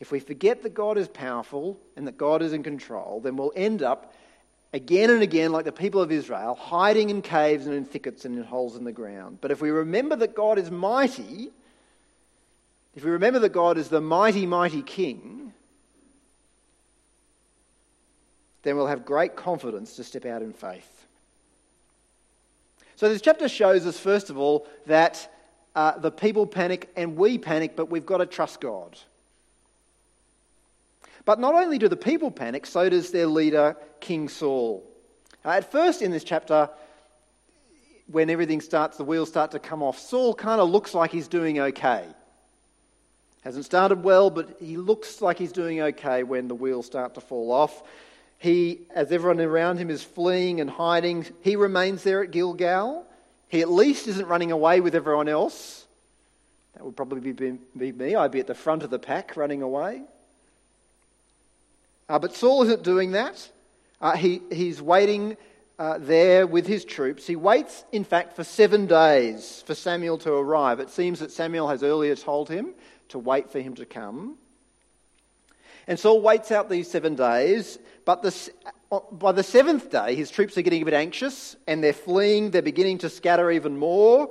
If 0.00 0.10
we 0.10 0.18
forget 0.18 0.64
that 0.64 0.74
God 0.74 0.98
is 0.98 1.06
powerful 1.06 1.78
and 1.96 2.08
that 2.08 2.18
God 2.18 2.42
is 2.42 2.52
in 2.52 2.64
control, 2.64 3.20
then 3.20 3.36
we'll 3.36 3.52
end 3.54 3.84
up 3.84 4.12
again 4.72 5.10
and 5.10 5.22
again, 5.22 5.52
like 5.52 5.64
the 5.64 5.72
people 5.72 6.00
of 6.00 6.10
Israel, 6.10 6.54
hiding 6.54 7.10
in 7.10 7.22
caves 7.22 7.66
and 7.66 7.74
in 7.74 7.84
thickets 7.84 8.24
and 8.24 8.36
in 8.36 8.44
holes 8.44 8.76
in 8.76 8.84
the 8.84 8.92
ground. 8.92 9.38
But 9.40 9.50
if 9.50 9.60
we 9.60 9.70
remember 9.70 10.16
that 10.16 10.34
God 10.34 10.58
is 10.58 10.70
mighty, 10.70 11.50
if 12.94 13.04
we 13.04 13.10
remember 13.10 13.38
that 13.40 13.50
God 13.50 13.78
is 13.78 13.88
the 13.88 14.00
mighty, 14.00 14.46
mighty 14.46 14.82
King, 14.82 15.52
then 18.62 18.76
we'll 18.76 18.86
have 18.86 19.04
great 19.04 19.36
confidence 19.36 19.96
to 19.96 20.04
step 20.04 20.24
out 20.24 20.42
in 20.42 20.52
faith. 20.52 20.88
So, 22.96 23.08
this 23.08 23.20
chapter 23.20 23.48
shows 23.48 23.86
us, 23.86 23.98
first 23.98 24.30
of 24.30 24.38
all, 24.38 24.66
that 24.86 25.28
uh, 25.74 25.98
the 25.98 26.10
people 26.10 26.46
panic 26.46 26.88
and 26.96 27.16
we 27.16 27.38
panic, 27.38 27.74
but 27.74 27.90
we've 27.90 28.06
got 28.06 28.18
to 28.18 28.26
trust 28.26 28.60
God. 28.60 28.96
But 31.24 31.38
not 31.38 31.54
only 31.54 31.78
do 31.78 31.88
the 31.88 31.96
people 31.96 32.30
panic, 32.30 32.66
so 32.66 32.88
does 32.88 33.10
their 33.10 33.26
leader, 33.26 33.76
King 34.00 34.28
Saul. 34.28 34.84
Uh, 35.44 35.50
at 35.50 35.70
first, 35.70 36.02
in 36.02 36.10
this 36.10 36.24
chapter, 36.24 36.68
when 38.10 38.30
everything 38.30 38.60
starts, 38.60 38.96
the 38.96 39.04
wheels 39.04 39.28
start 39.28 39.52
to 39.52 39.58
come 39.58 39.82
off, 39.82 39.98
Saul 39.98 40.34
kind 40.34 40.60
of 40.60 40.68
looks 40.68 40.94
like 40.94 41.12
he's 41.12 41.28
doing 41.28 41.58
okay. 41.58 42.04
Hasn't 43.42 43.64
started 43.64 44.04
well, 44.04 44.30
but 44.30 44.56
he 44.60 44.76
looks 44.76 45.20
like 45.20 45.38
he's 45.38 45.52
doing 45.52 45.80
okay 45.80 46.22
when 46.22 46.48
the 46.48 46.54
wheels 46.54 46.86
start 46.86 47.14
to 47.14 47.20
fall 47.20 47.50
off. 47.50 47.82
He, 48.38 48.80
as 48.94 49.12
everyone 49.12 49.40
around 49.40 49.78
him 49.78 49.90
is 49.90 50.02
fleeing 50.02 50.60
and 50.60 50.68
hiding, 50.68 51.26
he 51.42 51.56
remains 51.56 52.02
there 52.02 52.22
at 52.22 52.30
Gilgal. 52.30 53.04
He 53.48 53.60
at 53.60 53.70
least 53.70 54.06
isn't 54.08 54.26
running 54.26 54.50
away 54.50 54.80
with 54.80 54.94
everyone 54.94 55.28
else. 55.28 55.84
That 56.74 56.84
would 56.84 56.96
probably 56.96 57.32
be, 57.32 57.58
be 57.76 57.92
me. 57.92 58.14
I'd 58.14 58.30
be 58.30 58.40
at 58.40 58.46
the 58.46 58.54
front 58.54 58.82
of 58.82 58.90
the 58.90 58.98
pack 58.98 59.36
running 59.36 59.62
away. 59.62 60.02
Uh, 62.12 62.18
but 62.18 62.36
Saul 62.36 62.62
isn't 62.64 62.82
doing 62.82 63.12
that. 63.12 63.48
Uh, 63.98 64.14
he, 64.14 64.42
he's 64.52 64.82
waiting 64.82 65.34
uh, 65.78 65.96
there 65.96 66.46
with 66.46 66.66
his 66.66 66.84
troops. 66.84 67.26
He 67.26 67.36
waits, 67.36 67.86
in 67.90 68.04
fact, 68.04 68.36
for 68.36 68.44
seven 68.44 68.84
days 68.84 69.64
for 69.66 69.74
Samuel 69.74 70.18
to 70.18 70.34
arrive. 70.34 70.78
It 70.78 70.90
seems 70.90 71.20
that 71.20 71.32
Samuel 71.32 71.68
has 71.68 71.82
earlier 71.82 72.14
told 72.14 72.50
him 72.50 72.74
to 73.08 73.18
wait 73.18 73.50
for 73.50 73.60
him 73.60 73.76
to 73.76 73.86
come. 73.86 74.36
And 75.88 75.98
Saul 75.98 76.20
waits 76.20 76.52
out 76.52 76.68
these 76.68 76.90
seven 76.90 77.14
days, 77.14 77.78
but 78.04 78.20
the, 78.20 78.50
uh, 78.90 79.00
by 79.10 79.32
the 79.32 79.42
seventh 79.42 79.90
day, 79.90 80.14
his 80.14 80.30
troops 80.30 80.58
are 80.58 80.62
getting 80.62 80.82
a 80.82 80.84
bit 80.84 80.92
anxious 80.92 81.56
and 81.66 81.82
they're 81.82 81.94
fleeing. 81.94 82.50
They're 82.50 82.60
beginning 82.60 82.98
to 82.98 83.08
scatter 83.08 83.50
even 83.50 83.78
more. 83.78 84.28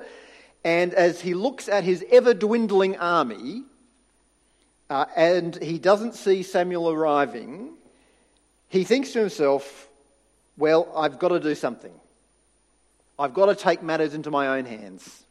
And 0.64 0.94
as 0.94 1.20
he 1.20 1.34
looks 1.34 1.68
at 1.68 1.84
his 1.84 2.06
ever 2.12 2.36
dwindling 2.36 2.98
army, 2.98 3.64
uh, 4.92 5.06
and 5.16 5.56
he 5.64 5.80
doesn't 5.80 6.16
see 6.16 6.44
Samuel 6.44 6.90
arriving, 6.90 7.72
he 8.68 8.84
thinks 8.84 9.14
to 9.14 9.20
himself, 9.20 9.88
Well, 10.58 10.92
I've 10.94 11.18
got 11.18 11.30
to 11.30 11.40
do 11.40 11.56
something. 11.56 11.94
I've 13.18 13.34
got 13.34 13.46
to 13.46 13.56
take 13.56 13.82
matters 13.82 14.14
into 14.14 14.30
my 14.32 14.60
own 14.60 14.66
hands. 14.66 15.24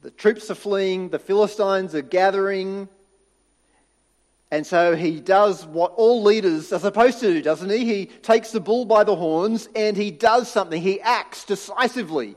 The 0.00 0.10
troops 0.10 0.50
are 0.50 0.54
fleeing, 0.54 1.10
the 1.10 1.18
Philistines 1.18 1.94
are 1.94 2.00
gathering. 2.00 2.88
And 4.50 4.66
so 4.66 4.96
he 4.96 5.20
does 5.20 5.66
what 5.66 5.92
all 5.92 6.22
leaders 6.22 6.72
are 6.72 6.78
supposed 6.78 7.20
to 7.20 7.26
do, 7.26 7.42
doesn't 7.42 7.70
he? 7.70 7.84
He 7.84 8.06
takes 8.06 8.52
the 8.52 8.60
bull 8.60 8.86
by 8.86 9.04
the 9.04 9.16
horns 9.16 9.68
and 9.76 9.98
he 9.98 10.10
does 10.10 10.50
something. 10.50 10.80
He 10.80 11.00
acts 11.00 11.44
decisively. 11.44 12.36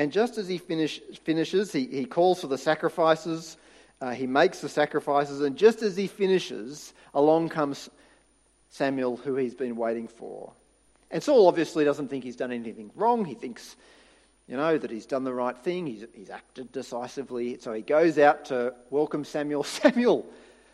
And 0.00 0.10
just 0.10 0.38
as 0.38 0.48
he 0.48 0.56
finish, 0.56 0.98
finishes, 1.24 1.72
he, 1.72 1.84
he 1.84 2.06
calls 2.06 2.40
for 2.40 2.46
the 2.46 2.56
sacrifices, 2.56 3.58
uh, 4.00 4.12
he 4.12 4.26
makes 4.26 4.62
the 4.62 4.68
sacrifices, 4.70 5.42
and 5.42 5.58
just 5.58 5.82
as 5.82 5.94
he 5.94 6.06
finishes, 6.06 6.94
along 7.12 7.50
comes 7.50 7.90
Samuel, 8.70 9.18
who 9.18 9.36
he's 9.36 9.54
been 9.54 9.76
waiting 9.76 10.08
for. 10.08 10.52
And 11.10 11.22
Saul 11.22 11.46
obviously 11.46 11.84
doesn't 11.84 12.08
think 12.08 12.24
he's 12.24 12.36
done 12.36 12.50
anything 12.50 12.90
wrong. 12.94 13.26
He 13.26 13.34
thinks, 13.34 13.76
you 14.48 14.56
know, 14.56 14.78
that 14.78 14.90
he's 14.90 15.04
done 15.04 15.24
the 15.24 15.34
right 15.34 15.58
thing. 15.58 15.86
He's, 15.86 16.06
he's 16.14 16.30
acted 16.30 16.72
decisively. 16.72 17.58
So 17.58 17.74
he 17.74 17.82
goes 17.82 18.18
out 18.18 18.46
to 18.46 18.72
welcome 18.88 19.26
Samuel. 19.26 19.64
Samuel, 19.64 20.24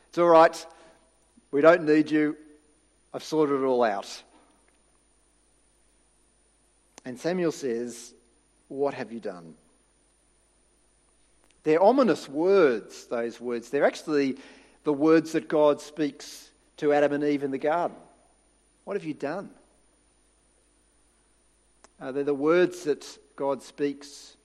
it's 0.08 0.18
all 0.18 0.28
right. 0.28 0.66
We 1.50 1.62
don't 1.62 1.82
need 1.82 2.12
you. 2.12 2.36
I've 3.12 3.24
sorted 3.24 3.60
it 3.60 3.64
all 3.64 3.82
out. 3.82 4.22
And 7.04 7.18
Samuel 7.18 7.50
says, 7.50 8.12
What 8.68 8.94
have 8.94 9.12
you 9.12 9.20
done? 9.20 9.54
They're 11.62 11.82
ominous 11.82 12.28
words, 12.28 13.06
those 13.06 13.40
words. 13.40 13.70
They're 13.70 13.84
actually 13.84 14.36
the 14.84 14.92
words 14.92 15.32
that 15.32 15.48
God 15.48 15.80
speaks 15.80 16.50
to 16.76 16.92
Adam 16.92 17.12
and 17.12 17.24
Eve 17.24 17.42
in 17.42 17.50
the 17.50 17.58
garden. 17.58 17.96
What 18.84 18.94
have 18.94 19.04
you 19.04 19.14
done? 19.14 19.50
Uh, 22.00 22.12
they're 22.12 22.24
the 22.24 22.34
words 22.34 22.84
that 22.84 23.18
God 23.34 23.62
speaks 23.62 24.36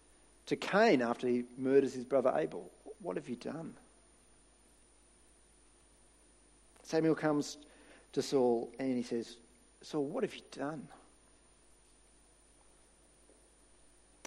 to 0.47 0.55
Cain 0.55 1.01
after 1.01 1.27
he 1.27 1.43
murders 1.57 1.93
his 1.93 2.05
brother 2.05 2.33
Abel. 2.35 2.69
What 3.01 3.17
have 3.17 3.29
you 3.29 3.35
done? 3.35 3.73
Samuel 6.83 7.15
comes 7.15 7.57
to 8.13 8.21
Saul 8.21 8.71
and 8.79 8.97
he 8.97 9.03
says, 9.03 9.37
Saul, 9.81 10.05
what 10.05 10.23
have 10.23 10.33
you 10.35 10.41
done? 10.51 10.87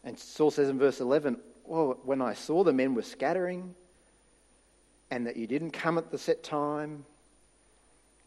And 0.05 0.19
Saul 0.19 0.51
says 0.51 0.69
in 0.69 0.79
verse 0.79 1.01
11, 1.01 1.39
Well, 1.65 1.99
when 2.05 2.21
I 2.21 2.35
saw 2.35 2.63
the 2.63 2.73
men 2.73 2.95
were 2.95 3.03
scattering 3.03 3.75
and 5.11 5.27
that 5.27 5.37
you 5.37 5.47
didn't 5.47 5.71
come 5.71 5.97
at 5.99 6.11
the 6.11 6.19
set 6.19 6.43
time 6.43 7.05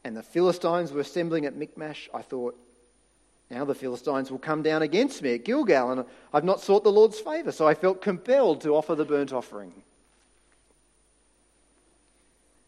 and 0.03 0.17
the 0.17 0.23
Philistines 0.23 0.91
were 0.91 1.01
assembling 1.01 1.45
at 1.45 1.55
Michmash, 1.55 2.09
I 2.13 2.21
thought, 2.21 2.57
now 3.49 3.63
the 3.63 3.75
Philistines 3.75 4.31
will 4.31 4.39
come 4.39 4.61
down 4.61 4.81
against 4.81 5.21
me 5.21 5.35
at 5.35 5.45
Gilgal, 5.45 5.91
and 5.91 6.05
I've 6.33 6.43
not 6.43 6.59
sought 6.59 6.83
the 6.83 6.91
Lord's 6.91 7.19
favour, 7.19 7.51
so 7.51 7.67
I 7.67 7.75
felt 7.75 8.01
compelled 8.01 8.61
to 8.61 8.75
offer 8.75 8.95
the 8.95 9.05
burnt 9.05 9.31
offering. 9.31 9.71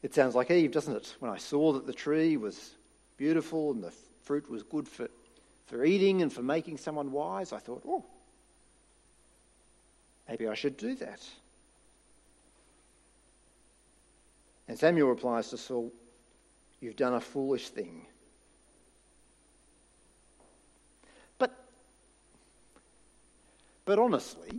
It 0.01 0.13
sounds 0.13 0.35
like 0.35 0.51
Eve, 0.51 0.71
doesn't 0.71 0.95
it? 0.95 1.15
When 1.19 1.31
I 1.31 1.37
saw 1.37 1.73
that 1.73 1.85
the 1.85 1.93
tree 1.93 2.37
was 2.37 2.71
beautiful 3.17 3.71
and 3.71 3.83
the 3.83 3.91
fruit 4.23 4.49
was 4.49 4.63
good 4.63 4.87
for, 4.87 5.09
for 5.65 5.83
eating 5.83 6.21
and 6.21 6.31
for 6.31 6.41
making 6.41 6.77
someone 6.77 7.11
wise, 7.11 7.51
I 7.51 7.59
thought, 7.59 7.83
oh, 7.85 8.05
maybe 10.29 10.47
I 10.47 10.53
should 10.53 10.77
do 10.77 10.95
that. 10.95 11.21
And 14.67 14.77
Samuel 14.77 15.09
replies 15.09 15.49
to 15.49 15.57
Saul, 15.57 15.91
You've 16.79 16.95
done 16.95 17.15
a 17.15 17.19
foolish 17.19 17.69
thing. 17.69 18.05
But 21.37 21.51
but 23.83 23.99
honestly, 23.99 24.51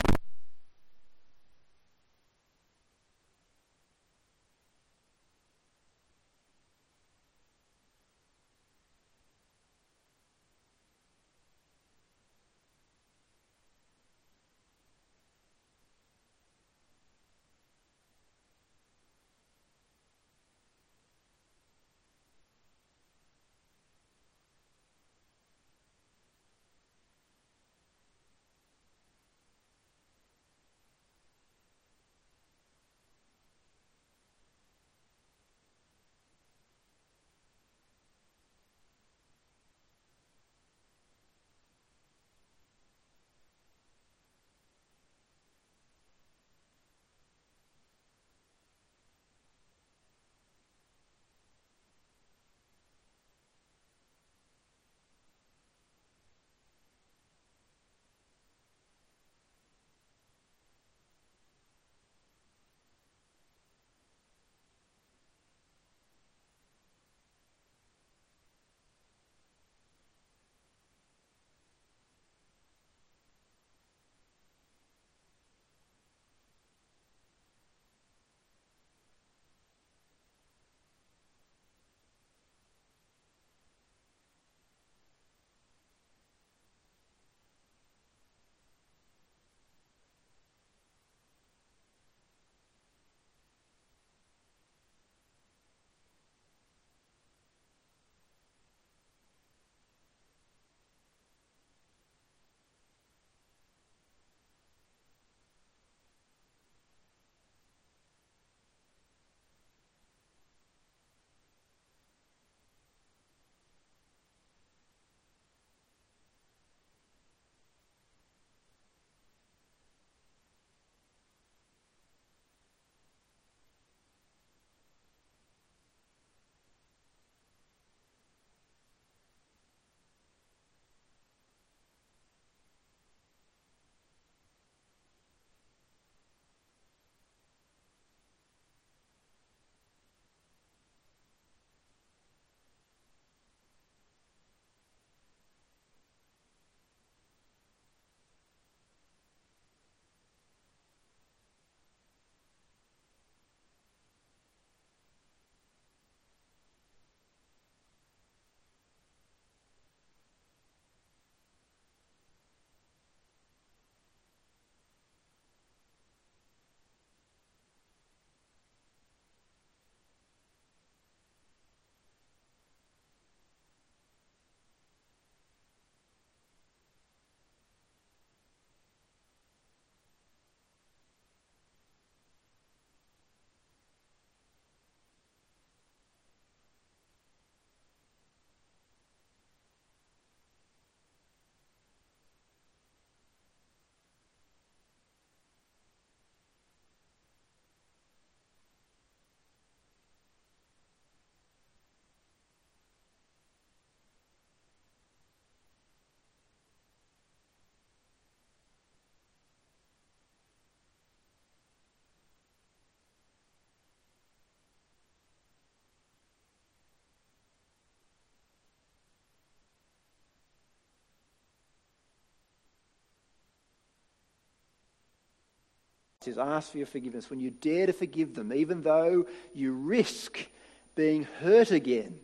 is 226.27 226.37
ask 226.37 226.73
for 226.73 226.79
your 226.79 226.87
forgiveness, 226.87 227.31
when 227.31 227.41
you 227.41 227.51
dare 227.51 227.87
to 227.87 227.95
forgive 227.95 228.35
them, 228.35 228.53
even 228.53 228.83
though 228.83 229.27
you 229.55 229.73
risk 229.73 230.47
being 230.95 231.27
hurt 231.41 231.71
again, 231.71 232.19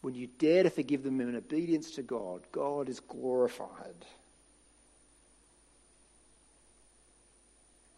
when 0.00 0.14
you 0.14 0.28
dare 0.38 0.62
to 0.62 0.70
forgive 0.70 1.02
them 1.02 1.20
in 1.20 1.34
obedience 1.34 1.90
to 1.92 2.02
God, 2.02 2.42
God 2.52 2.88
is 2.88 3.00
glorified. 3.00 4.06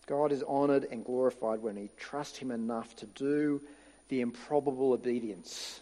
God 0.07 0.33
is 0.33 0.43
honoured 0.43 0.87
and 0.91 1.05
glorified 1.05 1.61
when 1.61 1.77
we 1.77 1.91
trust 1.99 2.39
Him 2.39 2.51
enough 2.51 2.97
to 2.97 3.07
do 3.07 3.61
the 4.09 4.23
improbable 4.23 4.95
obedience. 4.95 5.81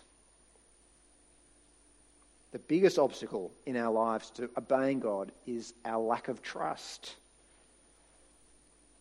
The 2.51 2.59
biggest 2.59 2.99
obstacle 2.99 3.53
in 3.65 3.77
our 3.77 3.93
lives 3.93 4.31
to 4.31 4.51
obeying 4.59 4.99
God 4.99 5.31
is 5.47 5.73
our 5.85 6.01
lack 6.03 6.27
of 6.27 6.43
trust. 6.43 7.15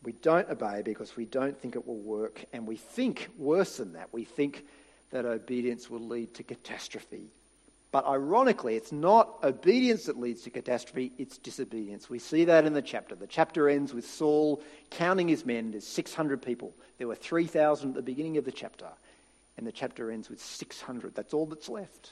We 0.04 0.12
don't 0.14 0.50
obey 0.50 0.82
because 0.84 1.18
we 1.18 1.26
don't 1.26 1.58
think 1.60 1.76
it 1.76 1.86
will 1.86 1.98
work, 1.98 2.46
and 2.54 2.68
we 2.68 2.78
think 2.78 3.30
worse 3.38 3.78
than 3.78 3.94
that. 3.94 4.14
We 4.14 4.24
think 4.24 4.66
that 5.12 5.26
obedience 5.26 5.90
will 5.90 6.06
lead 6.06 6.34
to 6.36 6.44
catastrophe. 6.44 7.32
But 7.92 8.06
ironically, 8.06 8.76
it's 8.76 8.92
not 8.92 9.40
obedience 9.44 10.06
that 10.06 10.20
leads 10.20 10.42
to 10.44 10.50
catastrophe, 10.50 11.14
it's 11.18 11.38
disobedience. 11.38 12.10
We 12.10 12.20
see 12.20 12.46
that 12.46 12.66
in 12.66 12.74
the 12.74 12.82
chapter. 12.82 13.16
The 13.16 13.28
chapter 13.28 13.70
ends 13.70 13.94
with 13.94 14.06
Saul 14.06 14.62
counting 14.92 15.28
his 15.28 15.46
men. 15.46 15.72
There's 15.72 15.88
600 15.88 16.42
people. 16.42 16.74
There 16.98 17.08
were 17.08 17.16
3,000 17.16 17.90
at 17.90 17.96
the 17.96 18.02
beginning 18.02 18.38
of 18.38 18.46
the 18.46 18.52
chapter. 18.52 18.88
And 19.58 19.66
the 19.66 19.72
chapter 19.72 20.12
ends 20.12 20.30
with 20.30 20.42
600. 20.42 21.16
That's 21.16 21.34
all 21.34 21.46
that's 21.46 21.70
left. 21.70 22.12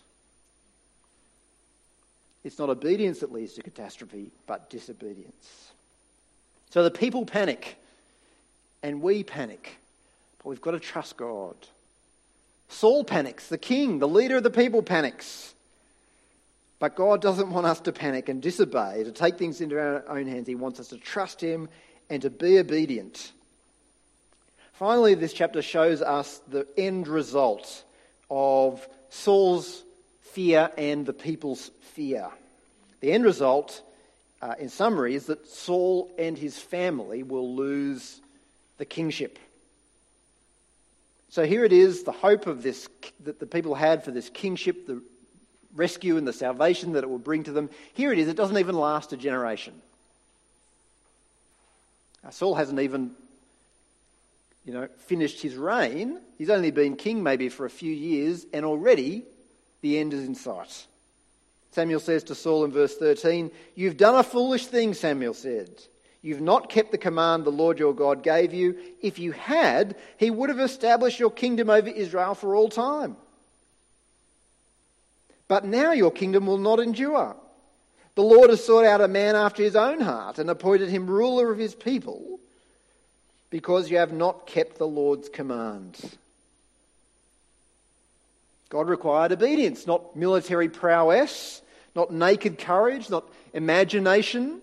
It's 2.44 2.58
not 2.58 2.70
obedience 2.70 3.20
that 3.20 3.32
leads 3.32 3.54
to 3.54 3.64
catastrophe, 3.64 4.32
but 4.48 4.70
disobedience. 4.70 5.72
So 6.72 6.84
the 6.84 6.92
people 6.92 7.26
panic, 7.26 7.78
and 8.84 9.02
we 9.02 9.24
panic. 9.24 9.78
But 10.40 10.50
we've 10.50 10.62
got 10.62 10.72
to 10.72 10.80
trust 10.80 11.18
God. 11.18 11.56
Saul 12.70 13.04
panics, 13.04 13.48
the 13.48 13.58
king, 13.58 14.00
the 14.00 14.08
leader 14.08 14.38
of 14.38 14.44
the 14.44 14.50
people 14.50 14.82
panics. 14.82 15.54
But 16.80 16.96
God 16.96 17.22
doesn't 17.22 17.50
want 17.50 17.66
us 17.66 17.80
to 17.82 17.92
panic 17.92 18.28
and 18.28 18.42
disobey, 18.42 19.04
to 19.04 19.12
take 19.12 19.38
things 19.38 19.62
into 19.62 19.80
our 19.80 20.04
own 20.10 20.28
hands. 20.28 20.48
He 20.48 20.56
wants 20.56 20.80
us 20.80 20.90
to 20.90 20.98
trust 20.98 21.40
Him 21.40 21.70
and 22.10 22.22
to 22.22 22.30
be 22.30 22.60
obedient. 22.60 23.32
Finally, 24.74 25.16
this 25.16 25.32
chapter 25.32 25.62
shows 25.62 26.02
us 26.02 26.42
the 26.50 26.68
end 26.78 27.08
result 27.08 27.84
of 28.30 28.86
Saul's 29.10 29.84
fear 30.22 30.70
and 30.78 31.06
the 31.06 31.14
people's 31.14 31.72
fear. 31.94 32.28
The 33.00 33.14
end 33.14 33.24
result, 33.24 33.82
uh, 34.46 34.54
in 34.60 34.70
summary, 34.70 35.16
is 35.16 35.26
that 35.26 35.48
Saul 35.48 36.12
and 36.20 36.38
his 36.38 36.60
family 36.60 37.24
will 37.24 37.56
lose 37.56 38.22
the 38.78 38.86
kingship. 38.86 39.40
So 41.30 41.46
here 41.46 41.66
it 41.66 41.74
is 41.74 42.04
the 42.04 42.12
hope 42.12 42.46
of 42.46 42.62
this 42.62 42.88
that 43.24 43.40
the 43.40 43.48
people 43.48 43.74
had 43.74 44.04
for 44.04 44.12
this 44.12 44.30
kingship, 44.30 44.86
the 44.86 45.02
rescue 45.74 46.18
and 46.18 46.28
the 46.28 46.34
salvation 46.34 46.94
that 46.94 47.04
it 47.04 47.10
will 47.10 47.18
bring 47.18 47.44
to 47.46 47.52
them. 47.52 47.72
Here 47.96 48.14
it 48.14 48.20
is, 48.20 48.28
it 48.28 48.38
doesn't 48.38 48.60
even 48.60 48.76
last 48.76 49.14
a 49.14 49.18
generation. 49.18 49.74
Now, 52.24 52.30
Saul 52.30 52.54
hasn't 52.54 52.80
even 52.80 53.16
you 54.64 54.74
know, 54.74 54.88
finished 55.08 55.42
his 55.42 55.56
reign. 55.56 56.20
He's 56.38 56.52
only 56.52 56.70
been 56.70 56.98
king 56.98 57.24
maybe 57.24 57.50
for 57.50 57.66
a 57.66 57.70
few 57.70 57.92
years, 57.92 58.46
and 58.54 58.64
already 58.64 59.24
the 59.82 59.98
end 59.98 60.14
is 60.14 60.24
in 60.24 60.36
sight. 60.36 60.86
Samuel 61.76 62.00
says 62.00 62.24
to 62.24 62.36
Saul 62.36 62.64
in 62.64 62.72
verse 62.72 62.96
13, 62.96 63.52
You've 63.76 63.98
done 63.98 64.16
a 64.16 64.24
foolish 64.24 64.68
thing, 64.68 64.94
Samuel 64.94 65.34
said. 65.34 65.70
You've 66.22 66.40
not 66.40 66.70
kept 66.70 66.94
the 66.94 66.98
command 66.98 67.44
the 67.44 67.50
Lord 67.50 67.80
your 67.80 67.94
God 67.94 68.24
gave 68.24 68.54
you. 68.54 68.78
If 69.02 69.20
you 69.20 69.34
had, 69.34 69.98
he 70.16 70.32
would 70.32 70.48
have 70.48 70.62
established 70.62 71.20
your 71.20 71.32
kingdom 71.32 71.70
over 71.70 71.90
Israel 71.90 72.34
for 72.34 72.56
all 72.56 72.70
time. 72.70 73.18
But 75.50 75.66
now 75.66 75.92
your 75.92 76.12
kingdom 76.12 76.46
will 76.46 76.58
not 76.58 76.80
endure. 76.80 77.36
The 78.16 78.24
Lord 78.24 78.52
has 78.52 78.64
sought 78.64 78.86
out 78.86 79.02
a 79.02 79.10
man 79.10 79.36
after 79.36 79.62
his 79.62 79.76
own 79.76 80.00
heart 80.00 80.40
and 80.40 80.50
appointed 80.50 80.88
him 80.88 81.08
ruler 81.08 81.52
of 81.52 81.58
his 81.58 81.76
people 81.76 82.40
because 83.50 83.92
you 83.92 83.98
have 83.98 84.14
not 84.14 84.48
kept 84.48 84.78
the 84.78 84.88
Lord's 84.88 85.28
commands. 85.28 86.16
God 88.70 88.88
required 88.88 89.34
obedience, 89.34 89.86
not 89.86 90.16
military 90.16 90.70
prowess, 90.70 91.62
not 91.96 92.12
naked 92.12 92.60
courage, 92.60 93.10
not 93.10 93.28
imagination, 93.54 94.62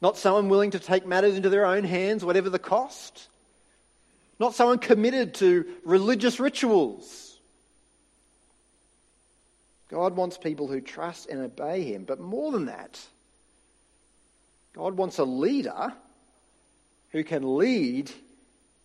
not 0.00 0.18
someone 0.18 0.48
willing 0.48 0.72
to 0.72 0.78
take 0.78 1.06
matters 1.06 1.36
into 1.36 1.48
their 1.48 1.64
own 1.64 1.84
hands, 1.84 2.24
whatever 2.24 2.50
the 2.50 2.58
cost, 2.58 3.28
not 4.38 4.54
someone 4.54 4.78
committed 4.78 5.34
to 5.34 5.64
religious 5.84 6.38
rituals. 6.38 7.38
God 9.88 10.16
wants 10.16 10.38
people 10.38 10.68
who 10.68 10.80
trust 10.80 11.28
and 11.28 11.40
obey 11.40 11.84
Him. 11.84 12.04
But 12.04 12.18
more 12.18 12.50
than 12.50 12.66
that, 12.66 12.98
God 14.74 14.96
wants 14.96 15.18
a 15.18 15.24
leader 15.24 15.92
who 17.10 17.22
can 17.22 17.56
lead 17.58 18.10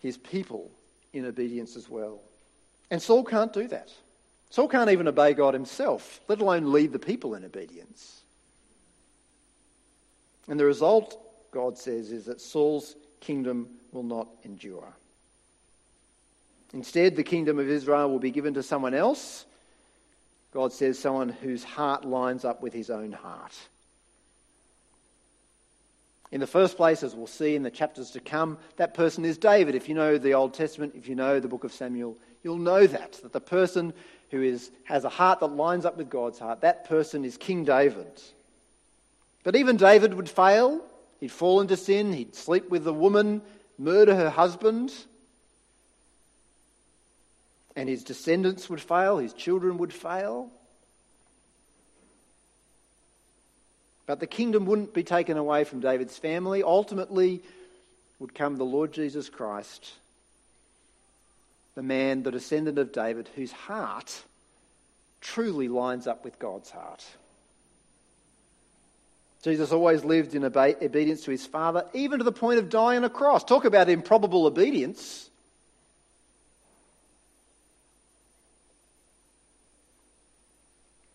his 0.02 0.17
people 0.17 0.69
in 1.13 1.26
obedience 1.26 1.76
as 1.76 1.89
well. 1.89 2.19
And 2.91 3.02
Saul 3.02 3.23
can't 3.23 3.54
do 3.54 3.67
that. 3.69 3.89
Saul 4.50 4.68
can't 4.68 4.90
even 4.90 5.08
obey 5.08 5.34
God 5.34 5.54
himself, 5.54 6.20
let 6.28 6.40
alone 6.40 6.72
lead 6.72 6.94
the 6.94 7.00
people 7.00 7.36
in 7.36 7.44
obedience. 7.44 8.22
And 10.48 10.60
the 10.60 10.66
result, 10.66 11.20
God 11.52 11.78
says, 11.78 12.12
is 12.12 12.26
that 12.26 12.40
Saul's 12.40 12.96
kingdom 13.20 13.68
will 13.92 14.04
not 14.04 14.28
endure. 14.44 14.94
Instead, 16.74 17.16
the 17.16 17.24
kingdom 17.24 17.60
of 17.60 17.70
Israel 17.70 18.10
will 18.10 18.20
be 18.20 18.32
given 18.32 18.54
to 18.54 18.64
someone 18.64 18.94
else 18.94 19.46
God 20.58 20.74
says 20.74 20.98
someone 20.98 21.30
whose 21.30 21.64
heart 21.64 22.04
lines 22.04 22.46
up 22.46 22.64
with 22.64 22.74
his 22.74 22.90
own 22.90 23.12
heart. 23.12 23.56
In 26.32 26.40
the 26.40 26.48
first 26.48 26.78
place, 26.78 27.04
as 27.04 27.16
we'll 27.16 27.28
see 27.28 27.56
in 27.56 27.62
the 27.62 27.72
chapters 27.72 28.10
to 28.12 28.20
come, 28.20 28.58
that 28.78 28.94
person 28.94 29.24
is 29.24 29.38
David. 29.38 29.76
If 29.76 29.88
you 29.88 29.94
know 29.94 30.18
the 30.18 30.34
Old 30.34 30.56
Testament, 30.56 30.94
if 30.96 31.08
you 31.08 31.14
know 31.14 31.40
the 31.40 31.48
book 31.48 31.64
of 31.64 31.72
Samuel, 31.72 32.18
you'll 32.44 32.58
know 32.58 32.88
that. 32.88 33.14
That 33.22 33.34
the 33.34 33.40
person 33.40 33.94
who 34.32 34.42
is, 34.42 34.70
has 34.84 35.04
a 35.04 35.10
heart 35.10 35.40
that 35.40 35.48
lines 35.48 35.86
up 35.86 35.98
with 35.98 36.10
God's 36.10 36.40
heart, 36.40 36.62
that 36.62 36.88
person 36.88 37.26
is 37.26 37.38
King 37.38 37.63
David. 37.63 38.22
But 39.44 39.56
even 39.56 39.78
David 39.78 40.13
would 40.13 40.30
fail. 40.30 40.82
He'd 41.20 41.32
fall 41.32 41.62
into 41.62 41.78
sin. 41.78 42.13
He'd 42.13 42.36
sleep 42.36 42.70
with 42.70 42.86
a 42.86 42.94
woman, 42.94 43.42
murder 43.78 44.13
her 44.16 44.30
husband 44.30 44.92
and 47.78 47.88
his 47.88 48.04
descendants 48.04 48.70
would 48.72 48.82
fail, 48.82 49.20
his 49.20 49.34
children 49.34 49.78
would 49.78 49.94
fail. 49.94 50.50
But 54.08 54.20
the 54.20 54.26
kingdom 54.26 54.66
wouldn't 54.66 54.96
be 54.96 55.04
taken 55.04 55.38
away 55.38 55.63
from 55.63 55.80
David's 55.80 56.18
family. 56.18 56.63
Ultimately, 56.63 57.42
would 58.18 58.34
come 58.34 58.58
the 58.58 58.66
Lord 58.66 58.94
Jesus 58.94 59.30
Christ, 59.30 59.92
the 61.78 61.84
man, 61.84 62.24
the 62.24 62.32
descendant 62.32 62.80
of 62.80 62.92
David, 62.92 63.30
whose 63.36 63.52
heart 63.52 64.24
truly 65.22 65.68
lines 65.68 66.08
up 66.08 66.26
with 66.26 66.40
God's 66.40 66.72
heart. 66.72 67.06
Jesus 69.44 69.72
always 69.72 70.04
lived 70.04 70.34
in 70.34 70.44
obedience 70.44 71.22
to 71.26 71.32
his 71.32 71.46
Father, 71.46 71.86
even 71.94 72.18
to 72.18 72.24
the 72.24 72.32
point 72.32 72.58
of 72.58 72.72
dying 72.72 72.98
on 72.98 73.04
a 73.04 73.12
cross. 73.12 73.44
Talk 73.44 73.63
about 73.63 73.90
improbable 73.90 74.48
obedience. 74.48 75.30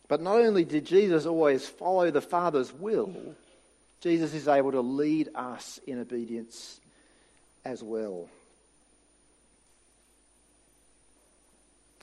But 0.06 0.22
not 0.22 0.36
only 0.36 0.64
did 0.64 0.86
Jesus 0.86 1.26
always 1.26 1.66
follow 1.66 2.12
the 2.12 2.20
Father's 2.20 2.72
will, 2.72 3.34
Jesus 4.00 4.32
is 4.32 4.46
able 4.46 4.70
to 4.70 4.80
lead 4.80 5.28
us 5.34 5.80
in 5.88 6.00
obedience 6.00 6.78
as 7.64 7.82
well. 7.82 8.28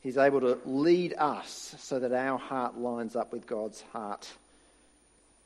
He's 0.01 0.17
able 0.17 0.39
to 0.41 0.57
lead 0.65 1.13
us 1.17 1.75
so 1.79 1.99
that 1.99 2.13
our 2.13 2.38
heart 2.38 2.77
lines 2.77 3.15
up 3.15 3.33
with 3.33 3.45
God's 3.45 3.81
heart 3.93 4.29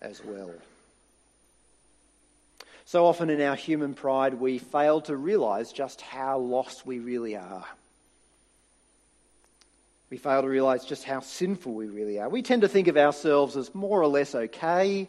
as 0.01 0.23
well. 0.23 0.51
So 2.85 3.05
often 3.05 3.29
in 3.29 3.41
our 3.41 3.55
human 3.55 3.93
pride, 3.93 4.35
we 4.35 4.57
fail 4.59 5.01
to 5.01 5.15
realize 5.15 5.71
just 5.71 6.01
how 6.01 6.37
lost 6.37 6.85
we 6.85 6.99
really 6.99 7.35
are. 7.35 7.65
We 10.09 10.17
fail 10.17 10.43
to 10.43 10.47
realize 10.47 10.85
just 10.85 11.03
how 11.03 11.21
sinful 11.21 11.73
we 11.73 11.87
really 11.87 12.19
are. 12.19 12.29
We 12.29 12.43
tend 12.43 12.61
to 12.61 12.67
think 12.67 12.87
of 12.87 12.97
ourselves 12.97 13.57
as 13.57 13.73
more 13.73 13.99
or 13.99 14.07
less 14.07 14.35
okay, 14.35 15.07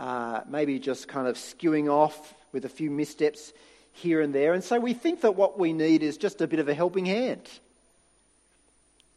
uh, 0.00 0.40
maybe 0.48 0.78
just 0.78 1.08
kind 1.08 1.28
of 1.28 1.36
skewing 1.36 1.90
off 1.90 2.32
with 2.52 2.64
a 2.64 2.70
few 2.70 2.90
missteps 2.90 3.52
here 3.92 4.22
and 4.22 4.34
there. 4.34 4.54
And 4.54 4.64
so 4.64 4.80
we 4.80 4.94
think 4.94 5.20
that 5.22 5.36
what 5.36 5.58
we 5.58 5.74
need 5.74 6.02
is 6.02 6.16
just 6.16 6.40
a 6.40 6.46
bit 6.46 6.58
of 6.58 6.68
a 6.68 6.74
helping 6.74 7.04
hand. 7.04 7.46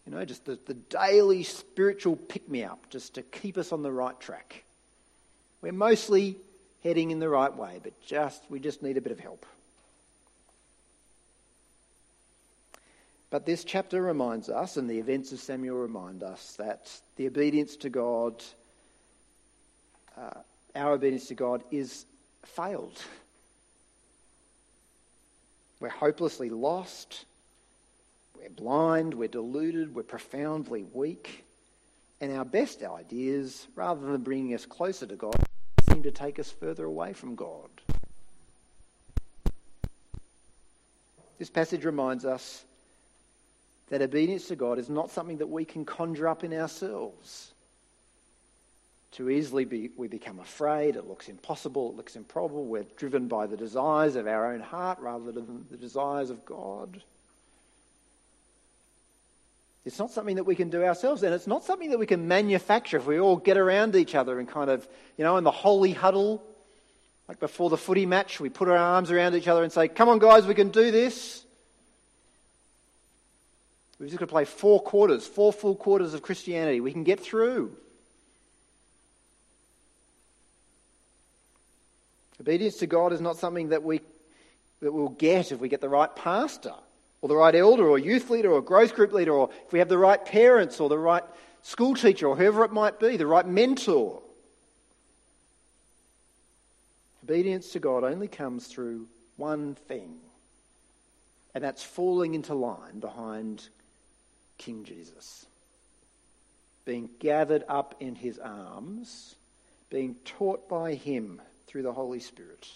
You 0.10 0.16
know, 0.16 0.26
just 0.26 0.46
the, 0.46 0.58
the 0.66 0.74
daily 0.74 1.44
spiritual 1.44 2.16
pick 2.16 2.50
me 2.50 2.64
up, 2.64 2.90
just 2.90 3.14
to 3.14 3.22
keep 3.22 3.60
us 3.60 3.72
on 3.72 3.84
the 3.84 3.92
right 3.92 4.20
track. 4.20 4.64
We're 5.62 5.72
mostly 5.72 6.36
heading 6.84 7.12
in 7.12 7.20
the 7.20 7.30
right 7.30 7.56
way, 7.56 7.80
but 7.84 7.94
just 8.04 8.42
we 8.50 8.60
just 8.60 8.82
need 8.82 8.98
a 8.98 9.02
bit 9.02 9.12
of 9.12 9.20
help. 9.20 9.46
But 13.30 13.46
this 13.46 13.64
chapter 13.64 14.02
reminds 14.02 14.50
us, 14.50 14.78
and 14.78 14.90
the 14.90 14.98
events 14.98 15.32
of 15.32 15.40
Samuel 15.40 15.78
remind 15.78 16.24
us, 16.24 16.56
that 16.56 16.90
the 17.16 17.28
obedience 17.28 17.76
to 17.76 17.92
God, 17.92 18.44
uh, 20.18 20.40
our 20.76 20.94
obedience 20.94 21.28
to 21.28 21.36
God, 21.36 21.62
is 21.70 22.06
failed. 22.46 23.00
We're 25.80 25.90
hopelessly 25.90 26.50
lost. 26.50 27.26
We're 28.40 28.50
blind. 28.50 29.14
We're 29.14 29.28
deluded. 29.28 29.94
We're 29.94 30.04
profoundly 30.04 30.86
weak. 30.94 31.44
And 32.22 32.32
our 32.36 32.46
best 32.46 32.84
ideas, 32.84 33.68
rather 33.76 34.06
than 34.06 34.22
bringing 34.22 34.54
us 34.54 34.66
closer 34.66 35.06
to 35.06 35.16
God, 35.16 35.36
seem 35.90 36.04
to 36.04 36.12
take 36.12 36.40
us 36.40 36.52
further 36.52 36.86
away 36.86 37.14
from 37.14 37.36
God. 37.36 37.70
This 41.38 41.50
passage 41.50 41.86
reminds 41.86 42.26
us 42.26 42.64
that 43.90 44.02
obedience 44.02 44.48
to 44.48 44.56
God 44.56 44.78
is 44.78 44.90
not 44.90 45.10
something 45.10 45.38
that 45.38 45.48
we 45.48 45.66
can 45.66 45.86
conjure 45.86 46.28
up 46.28 46.44
in 46.44 46.54
ourselves. 46.54 47.54
Too 49.12 49.30
easily 49.30 49.66
be, 49.66 49.90
we 49.98 50.08
become 50.08 50.40
afraid, 50.40 50.96
it 50.96 51.08
looks 51.08 51.30
impossible, 51.30 51.90
it 51.90 51.96
looks 51.96 52.16
improbable, 52.16 52.66
we're 52.66 52.86
driven 52.96 53.28
by 53.28 53.48
the 53.48 53.58
desires 53.58 54.16
of 54.16 54.28
our 54.28 54.54
own 54.54 54.60
heart 54.60 55.00
rather 55.00 55.32
than 55.32 55.66
the 55.72 55.78
desires 55.78 56.30
of 56.30 56.46
God. 56.46 57.02
It's 59.86 59.98
not 59.98 60.12
something 60.12 60.36
that 60.36 60.44
we 60.44 60.56
can 60.56 60.70
do 60.70 60.84
ourselves, 60.84 61.24
and 61.24 61.34
it's 61.34 61.48
not 61.48 61.64
something 61.64 61.92
that 61.92 62.00
we 62.00 62.06
can 62.06 62.28
manufacture 62.28 62.98
if 62.98 63.06
we 63.06 63.20
all 63.20 63.38
get 63.38 63.58
around 63.58 63.96
each 63.96 64.14
other 64.14 64.40
and 64.40 64.48
kind 64.48 64.70
of, 64.70 64.88
you 65.18 65.24
know, 65.24 65.38
in 65.38 65.44
the 65.44 65.52
holy 65.52 65.94
huddle, 65.94 66.44
like 67.28 67.40
before 67.40 67.70
the 67.70 67.78
footy 67.78 68.06
match, 68.06 68.40
we 68.40 68.50
put 68.50 68.68
our 68.68 68.78
arms 68.78 69.10
around 69.12 69.36
each 69.36 69.48
other 69.48 69.64
and 69.64 69.72
say, 69.72 69.88
Come 69.88 70.10
on, 70.10 70.20
guys, 70.20 70.46
we 70.46 70.56
can 70.56 70.70
do 70.70 70.92
this. 70.92 71.44
We've 74.00 74.10
just 74.10 74.20
got 74.20 74.28
to 74.28 74.32
play 74.32 74.46
four 74.46 74.82
quarters, 74.82 75.28
four 75.28 75.52
full 75.52 75.76
quarters 75.76 76.14
of 76.14 76.22
Christianity. 76.22 76.80
We 76.80 76.94
can 76.94 77.04
get 77.04 77.20
through. 77.20 77.72
Obedience 82.40 82.78
to 82.78 82.88
God 82.88 83.12
is 83.12 83.20
not 83.20 83.36
something 83.36 83.70
that 83.70 83.84
we 83.84 84.00
that 84.82 84.94
we'll 84.94 85.10
get 85.10 85.52
if 85.52 85.60
we 85.60 85.68
get 85.68 85.82
the 85.82 85.90
right 85.90 86.14
pastor 86.16 86.74
or 87.22 87.30
the 87.30 87.36
right 87.36 87.56
elder 87.56 87.88
or 87.88 88.00
youth 88.00 88.30
leader 88.30 88.52
or 88.52 88.62
growth 88.62 88.96
group 88.96 89.12
leader 89.12 89.34
or 89.34 89.50
if 89.66 89.74
we 89.74 89.80
have 89.80 89.90
the 89.90 89.98
right 89.98 90.24
parents 90.26 90.80
or 90.80 90.90
the 90.90 90.98
right 90.98 91.24
school 91.64 91.96
teacher 91.96 92.28
or 92.28 92.36
whoever 92.36 92.64
it 92.64 92.72
might 92.72 93.00
be, 93.00 93.18
the 93.18 93.28
right 93.28 93.48
mentor. 93.48 94.22
Obedience 97.24 97.72
to 97.74 97.80
God 97.80 98.04
only 98.04 98.28
comes 98.28 98.68
through 98.68 99.08
one 99.38 99.76
thing, 99.76 100.16
and 101.54 101.64
that's 101.64 101.84
falling 101.84 102.34
into 102.34 102.56
line 102.56 103.00
behind 103.00 103.68
King 104.58 104.84
Jesus. 104.84 105.46
Being 106.86 107.10
gathered 107.20 107.64
up 107.68 107.94
in 108.00 108.16
his 108.16 108.40
arms, 108.40 109.36
being 109.92 110.16
taught 110.26 110.68
by 110.68 110.96
him 110.96 111.40
through 111.68 111.84
the 111.84 111.94
Holy 111.94 112.20
Spirit, 112.20 112.68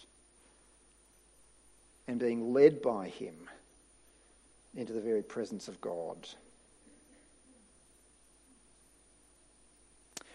and 2.08 2.20
being 2.20 2.54
led 2.54 2.82
by 2.82 3.08
him 3.08 3.50
into 4.76 4.94
the 4.94 5.02
very 5.02 5.22
presence 5.22 5.68
of 5.68 5.80
God. 5.82 6.28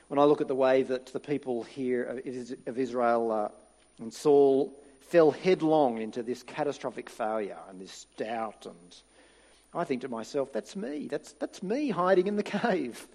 When 0.08 0.18
I 0.18 0.24
look 0.24 0.40
at 0.40 0.48
the 0.48 0.54
way 0.54 0.82
that 0.84 1.06
the 1.06 1.20
people 1.20 1.64
here 1.64 2.22
of 2.66 2.78
Israel 2.78 3.30
uh, 3.30 3.48
and 4.00 4.12
Saul 4.12 4.72
fell 5.08 5.30
headlong 5.30 6.00
into 6.00 6.22
this 6.22 6.42
catastrophic 6.42 7.10
failure 7.10 7.58
and 7.68 7.80
this 7.80 8.06
doubt 8.16 8.66
and 8.66 8.96
I 9.74 9.84
think 9.84 10.02
to 10.02 10.08
myself, 10.08 10.52
that's 10.52 10.74
me. 10.76 11.08
That's, 11.08 11.32
that's 11.32 11.62
me 11.62 11.90
hiding 11.90 12.26
in 12.26 12.36
the 12.36 12.42
cave. 12.42 13.06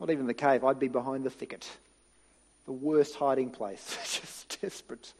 Not 0.00 0.10
even 0.10 0.26
the 0.26 0.34
cave, 0.34 0.64
I'd 0.64 0.80
be 0.80 0.88
behind 0.88 1.24
the 1.24 1.30
thicket. 1.30 1.68
The 2.66 2.72
worst 2.72 3.14
hiding 3.14 3.50
place. 3.50 3.96
Just 4.20 4.60
desperate. 4.60 5.12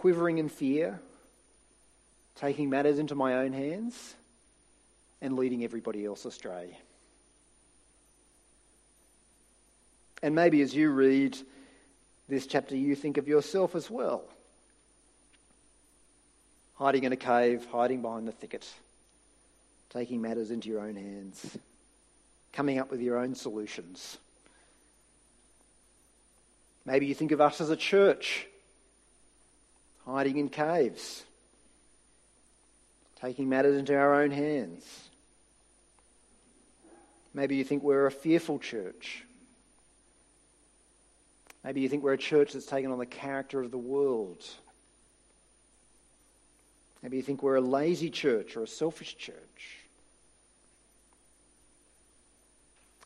Quivering 0.00 0.38
in 0.38 0.48
fear, 0.48 0.98
taking 2.34 2.70
matters 2.70 2.98
into 2.98 3.14
my 3.14 3.34
own 3.34 3.52
hands, 3.52 4.14
and 5.20 5.36
leading 5.36 5.62
everybody 5.62 6.06
else 6.06 6.24
astray. 6.24 6.74
And 10.22 10.34
maybe 10.34 10.62
as 10.62 10.74
you 10.74 10.88
read 10.88 11.36
this 12.30 12.46
chapter, 12.46 12.74
you 12.74 12.94
think 12.94 13.18
of 13.18 13.28
yourself 13.28 13.74
as 13.74 13.90
well 13.90 14.24
hiding 16.76 17.04
in 17.04 17.12
a 17.12 17.16
cave, 17.16 17.66
hiding 17.70 18.00
behind 18.00 18.26
the 18.26 18.32
thicket, 18.32 18.66
taking 19.90 20.22
matters 20.22 20.50
into 20.50 20.70
your 20.70 20.80
own 20.80 20.96
hands, 20.96 21.58
coming 22.54 22.78
up 22.78 22.90
with 22.90 23.02
your 23.02 23.18
own 23.18 23.34
solutions. 23.34 24.16
Maybe 26.86 27.04
you 27.04 27.14
think 27.14 27.32
of 27.32 27.42
us 27.42 27.60
as 27.60 27.68
a 27.68 27.76
church, 27.76 28.46
hiding 30.06 30.38
in 30.38 30.48
caves, 30.48 31.24
taking 33.20 33.48
matters 33.48 33.78
into 33.78 33.96
our 33.96 34.22
own 34.22 34.30
hands. 34.30 34.84
Maybe 37.32 37.56
you 37.56 37.64
think 37.64 37.82
we're 37.82 38.06
a 38.06 38.10
fearful 38.10 38.58
church. 38.58 39.24
Maybe 41.62 41.80
you 41.80 41.88
think 41.88 42.02
we're 42.02 42.14
a 42.14 42.18
church 42.18 42.52
that's 42.52 42.66
taken 42.66 42.90
on 42.90 42.98
the 42.98 43.06
character 43.06 43.60
of 43.60 43.70
the 43.70 43.78
world 43.78 44.44
Maybe 47.02 47.16
you 47.16 47.22
think 47.22 47.42
we're 47.42 47.56
a 47.56 47.62
lazy 47.62 48.10
church 48.10 48.56
or 48.56 48.62
a 48.62 48.66
selfish 48.66 49.16
church. 49.16 49.78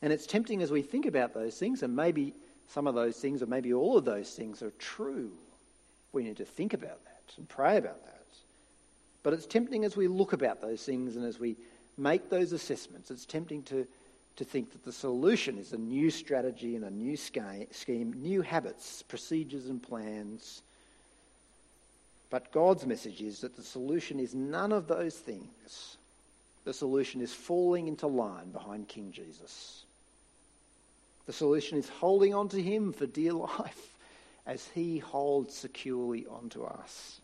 And 0.01 0.11
it's 0.11 0.25
tempting 0.25 0.61
as 0.61 0.71
we 0.71 0.81
think 0.81 1.05
about 1.05 1.33
those 1.33 1.57
things, 1.57 1.81
and 1.81 1.95
maybe 1.95 2.33
some 2.69 2.87
of 2.87 2.95
those 2.95 3.15
things, 3.17 3.41
or 3.41 3.45
maybe 3.45 3.73
all 3.73 3.97
of 3.97 4.05
those 4.05 4.31
things, 4.31 4.61
are 4.61 4.71
true. 4.71 5.31
We 6.15 6.23
need 6.23 6.37
to 6.37 6.45
think 6.45 6.73
about 6.73 7.03
that 7.03 7.33
and 7.37 7.47
pray 7.47 7.77
about 7.77 8.03
that. 8.03 8.11
But 9.21 9.33
it's 9.33 9.45
tempting 9.45 9.85
as 9.85 9.95
we 9.95 10.07
look 10.07 10.33
about 10.33 10.61
those 10.61 10.83
things 10.83 11.15
and 11.15 11.25
as 11.25 11.39
we 11.39 11.55
make 11.97 12.29
those 12.29 12.51
assessments, 12.51 13.11
it's 13.11 13.25
tempting 13.25 13.61
to, 13.63 13.85
to 14.37 14.43
think 14.43 14.71
that 14.71 14.83
the 14.83 14.91
solution 14.91 15.59
is 15.59 15.73
a 15.73 15.77
new 15.77 16.09
strategy 16.09 16.75
and 16.75 16.85
a 16.85 16.89
new 16.89 17.15
scheme, 17.15 18.13
new 18.13 18.41
habits, 18.41 19.03
procedures, 19.03 19.67
and 19.67 19.83
plans 19.83 20.63
but 22.29 22.51
God's 22.51 22.85
message 22.85 23.21
is 23.21 23.39
that 23.39 23.55
the 23.55 23.63
solution 23.63 24.19
is 24.19 24.35
none 24.35 24.71
of 24.71 24.87
those 24.87 25.15
things. 25.15 25.97
The 26.65 26.73
solution 26.73 27.21
is 27.21 27.33
falling 27.33 27.87
into 27.87 28.07
line 28.07 28.51
behind 28.51 28.89
King 28.89 29.11
Jesus. 29.13 29.85
The 31.27 31.31
solution 31.31 31.77
is 31.77 31.87
holding 31.87 32.33
on 32.33 32.49
to 32.49 32.61
Him 32.61 32.91
for 32.91 33.05
dear 33.05 33.31
life 33.57 33.94
as 34.45 34.67
He 34.73 34.99
holds 34.99 35.55
securely 35.55 36.25
onto 36.27 36.63
us. 36.63 37.19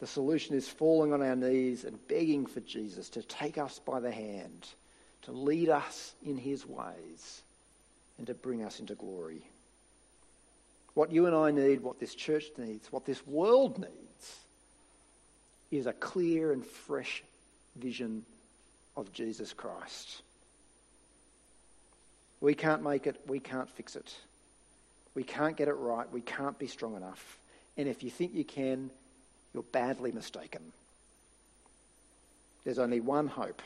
The 0.00 0.06
solution 0.06 0.56
is 0.56 0.68
falling 0.68 1.12
on 1.12 1.22
our 1.22 1.36
knees 1.36 1.84
and 1.84 2.08
begging 2.08 2.46
for 2.46 2.60
Jesus 2.60 3.08
to 3.10 3.22
take 3.22 3.58
us 3.58 3.78
by 3.78 4.00
the 4.00 4.10
hand, 4.10 4.68
to 5.22 5.32
lead 5.32 5.68
us 5.68 6.14
in 6.24 6.36
His 6.36 6.66
ways, 6.66 7.42
and 8.18 8.26
to 8.26 8.34
bring 8.34 8.64
us 8.64 8.80
into 8.80 8.94
glory. 8.94 9.42
What 10.94 11.10
you 11.10 11.26
and 11.26 11.34
I 11.34 11.50
need, 11.50 11.80
what 11.80 11.98
this 11.98 12.14
church 12.14 12.44
needs, 12.56 12.92
what 12.92 13.04
this 13.04 13.26
world 13.26 13.78
needs, 13.78 14.38
is 15.70 15.86
a 15.86 15.92
clear 15.92 16.52
and 16.52 16.64
fresh 16.64 17.24
vision 17.76 18.24
of 18.96 19.12
Jesus 19.12 19.52
Christ. 19.52 20.22
We 22.40 22.54
can't 22.54 22.82
make 22.82 23.06
it, 23.06 23.20
we 23.26 23.40
can't 23.40 23.68
fix 23.70 23.96
it. 23.96 24.14
We 25.14 25.22
can't 25.22 25.56
get 25.56 25.68
it 25.68 25.74
right, 25.74 26.10
we 26.12 26.20
can't 26.20 26.58
be 26.58 26.66
strong 26.66 26.96
enough. 26.96 27.38
And 27.76 27.88
if 27.88 28.02
you 28.02 28.10
think 28.10 28.34
you 28.34 28.44
can, 28.44 28.90
you're 29.52 29.62
badly 29.62 30.12
mistaken. 30.12 30.62
There's 32.64 32.78
only 32.78 33.00
one 33.00 33.26
hope, 33.28 33.62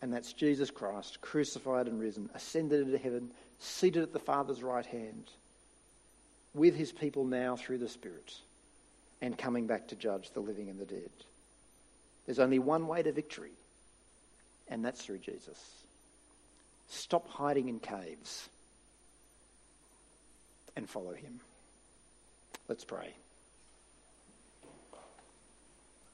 and 0.00 0.12
that's 0.12 0.32
Jesus 0.32 0.70
Christ, 0.70 1.20
crucified 1.20 1.86
and 1.86 2.00
risen, 2.00 2.30
ascended 2.34 2.80
into 2.80 2.98
heaven, 2.98 3.30
seated 3.58 4.02
at 4.02 4.12
the 4.12 4.18
Father's 4.18 4.62
right 4.62 4.86
hand 4.86 5.24
with 6.54 6.76
his 6.76 6.92
people 6.92 7.24
now 7.24 7.56
through 7.56 7.78
the 7.78 7.88
Spirit 7.88 8.34
and 9.20 9.38
coming 9.38 9.66
back 9.66 9.88
to 9.88 9.96
judge 9.96 10.30
the 10.30 10.40
living 10.40 10.68
and 10.68 10.78
the 10.78 10.84
dead. 10.84 11.10
There's 12.26 12.38
only 12.38 12.58
one 12.58 12.86
way 12.86 13.02
to 13.02 13.12
victory, 13.12 13.52
and 14.68 14.84
that's 14.84 15.04
through 15.04 15.18
Jesus. 15.18 15.58
Stop 16.88 17.28
hiding 17.28 17.68
in 17.68 17.78
caves 17.78 18.48
and 20.76 20.88
follow 20.88 21.12
him. 21.12 21.40
Let's 22.68 22.84
pray. 22.84 23.14